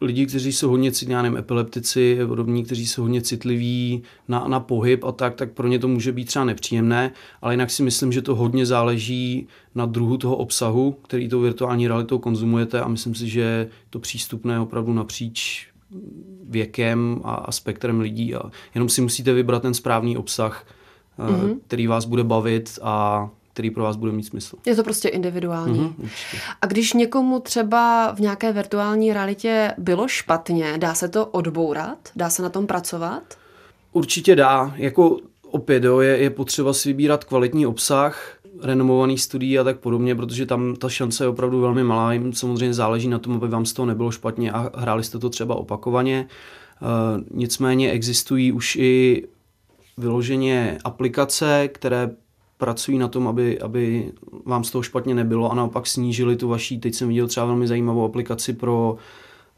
lidi, 0.00 0.26
kteří 0.26 0.52
jsou 0.52 0.70
hodně 0.70 0.92
citliví, 0.92 1.38
epileptici, 1.38 2.18
podobní, 2.26 2.64
kteří 2.64 2.86
jsou 2.86 3.02
hodně 3.02 3.22
citliví 3.22 4.02
na, 4.28 4.48
na 4.48 4.60
pohyb 4.60 5.04
a 5.04 5.12
tak, 5.12 5.34
tak 5.34 5.52
pro 5.52 5.68
ně 5.68 5.78
to 5.78 5.88
může 5.88 6.12
být 6.12 6.24
třeba 6.24 6.44
nepříjemné, 6.44 7.12
ale 7.42 7.52
jinak 7.52 7.70
si 7.70 7.82
myslím, 7.82 8.12
že 8.12 8.22
to 8.22 8.34
hodně 8.34 8.66
záleží 8.66 9.48
na 9.74 9.86
druhu 9.86 10.16
toho 10.16 10.36
obsahu, 10.36 10.92
který 10.92 11.28
tou 11.28 11.40
virtuální 11.40 11.88
realitou 11.88 12.18
konzumujete 12.18 12.80
a 12.80 12.88
myslím 12.88 13.14
si, 13.14 13.28
že 13.28 13.68
to 13.90 13.98
přístupné 13.98 14.60
opravdu 14.60 14.92
napříč 14.92 15.68
věkem 16.48 17.20
a, 17.24 17.34
a 17.34 17.52
spektrem 17.52 18.00
lidí 18.00 18.34
a 18.34 18.42
jenom 18.74 18.88
si 18.88 19.00
musíte 19.00 19.32
vybrat 19.32 19.62
ten 19.62 19.74
správný 19.74 20.16
obsah, 20.16 20.66
mm-hmm. 21.18 21.58
který 21.66 21.86
vás 21.86 22.04
bude 22.04 22.24
bavit 22.24 22.78
a 22.82 23.28
který 23.58 23.70
pro 23.70 23.82
vás 23.82 23.96
bude 23.96 24.12
mít 24.12 24.22
smysl. 24.22 24.56
Je 24.66 24.76
to 24.76 24.82
prostě 24.82 25.08
individuální. 25.08 25.80
Mm-hmm, 25.80 26.08
a 26.62 26.66
když 26.66 26.92
někomu 26.92 27.40
třeba 27.40 28.12
v 28.12 28.20
nějaké 28.20 28.52
virtuální 28.52 29.12
realitě 29.12 29.74
bylo 29.78 30.08
špatně, 30.08 30.78
dá 30.78 30.94
se 30.94 31.08
to 31.08 31.26
odbourat? 31.26 31.98
Dá 32.16 32.30
se 32.30 32.42
na 32.42 32.48
tom 32.48 32.66
pracovat? 32.66 33.22
Určitě 33.92 34.36
dá. 34.36 34.74
Jako 34.76 35.16
opět 35.50 35.84
jo, 35.84 36.00
je, 36.00 36.18
je 36.18 36.30
potřeba 36.30 36.72
si 36.72 36.88
vybírat 36.88 37.24
kvalitní 37.24 37.66
obsah, 37.66 38.36
renomovaný 38.62 39.18
studií 39.18 39.58
a 39.58 39.64
tak 39.64 39.78
podobně, 39.78 40.14
protože 40.14 40.46
tam 40.46 40.76
ta 40.76 40.88
šance 40.88 41.24
je 41.24 41.28
opravdu 41.28 41.60
velmi 41.60 41.84
malá. 41.84 42.12
Jim 42.12 42.32
samozřejmě 42.32 42.74
záleží 42.74 43.08
na 43.08 43.18
tom, 43.18 43.34
aby 43.34 43.48
vám 43.48 43.66
z 43.66 43.72
toho 43.72 43.86
nebylo 43.86 44.10
špatně 44.10 44.52
a 44.52 44.70
hráli 44.74 45.04
jste 45.04 45.18
to 45.18 45.30
třeba 45.30 45.54
opakovaně. 45.54 46.26
Uh, 46.82 47.24
nicméně 47.30 47.90
existují 47.90 48.52
už 48.52 48.76
i 48.76 49.24
vyloženě 49.96 50.78
aplikace, 50.84 51.68
které 51.68 52.10
pracují 52.58 52.98
na 52.98 53.08
tom, 53.08 53.28
aby, 53.28 53.60
aby 53.60 54.12
vám 54.46 54.64
z 54.64 54.70
toho 54.70 54.82
špatně 54.82 55.14
nebylo 55.14 55.52
a 55.52 55.54
naopak 55.54 55.86
snížili 55.86 56.36
tu 56.36 56.48
vaší, 56.48 56.78
teď 56.80 56.94
jsem 56.94 57.08
viděl 57.08 57.28
třeba 57.28 57.46
velmi 57.46 57.66
zajímavou 57.66 58.04
aplikaci 58.04 58.52
pro 58.52 58.96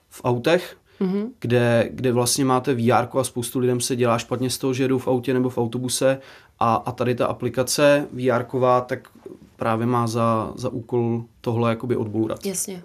v 0.09 0.21
autech, 0.25 0.77
mm-hmm. 1.01 1.29
kde, 1.41 1.89
kde 1.93 2.13
vlastně 2.13 2.45
máte 2.45 2.75
VR 2.75 3.19
a 3.19 3.25
spoustu 3.25 3.59
lidem 3.59 3.81
se 3.81 3.97
dělá 3.97 4.19
špatně 4.19 4.51
z 4.51 4.59
toho, 4.59 4.75
že 4.75 4.85
jedou 4.85 4.99
v 4.99 5.09
autě 5.09 5.35
nebo 5.35 5.51
v 5.51 5.59
autobuse 5.59 6.19
a, 6.59 6.75
a 6.75 6.93
tady 6.93 7.15
ta 7.15 7.27
aplikace 7.27 8.07
VR 8.13 8.45
tak 8.87 9.09
právě 9.57 9.87
má 9.87 10.07
za, 10.07 10.53
za 10.57 10.69
úkol 10.69 11.25
tohle 11.41 11.71
jakoby 11.71 11.97
odbourat. 11.97 12.47
Jasně. 12.47 12.83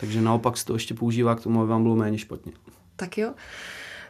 Takže 0.00 0.20
naopak 0.20 0.56
se 0.56 0.64
to 0.64 0.72
ještě 0.72 0.94
používá 0.94 1.34
k 1.34 1.40
tomu, 1.40 1.60
aby 1.60 1.70
vám 1.70 1.82
bylo 1.82 1.96
méně 1.96 2.18
špatně. 2.18 2.52
Tak 2.96 3.18
jo. 3.18 3.32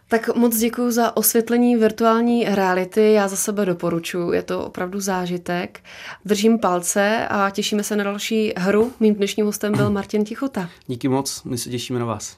Tak 0.09 0.37
moc 0.37 0.57
děkuji 0.57 0.91
za 0.91 1.17
osvětlení 1.17 1.77
virtuální 1.77 2.45
reality. 2.45 3.13
Já 3.13 3.29
za 3.29 3.37
sebe 3.37 3.67
doporučuji, 3.67 4.33
je 4.33 4.43
to 4.43 4.65
opravdu 4.67 5.01
zážitek. 5.01 5.81
Držím 6.25 6.59
palce 6.59 7.29
a 7.29 7.51
těšíme 7.51 7.83
se 7.83 7.97
na 7.97 8.05
další 8.05 8.53
hru. 8.57 8.93
Mým 9.01 9.15
dnešním 9.15 9.47
hostem 9.47 9.73
byl 9.73 9.91
Martin 9.91 10.25
Tichota. 10.25 10.71
Díky 10.87 11.09
moc, 11.09 11.43
my 11.45 11.59
se 11.59 11.71
těšíme 11.71 11.99
na 11.99 12.05
vás. 12.05 12.35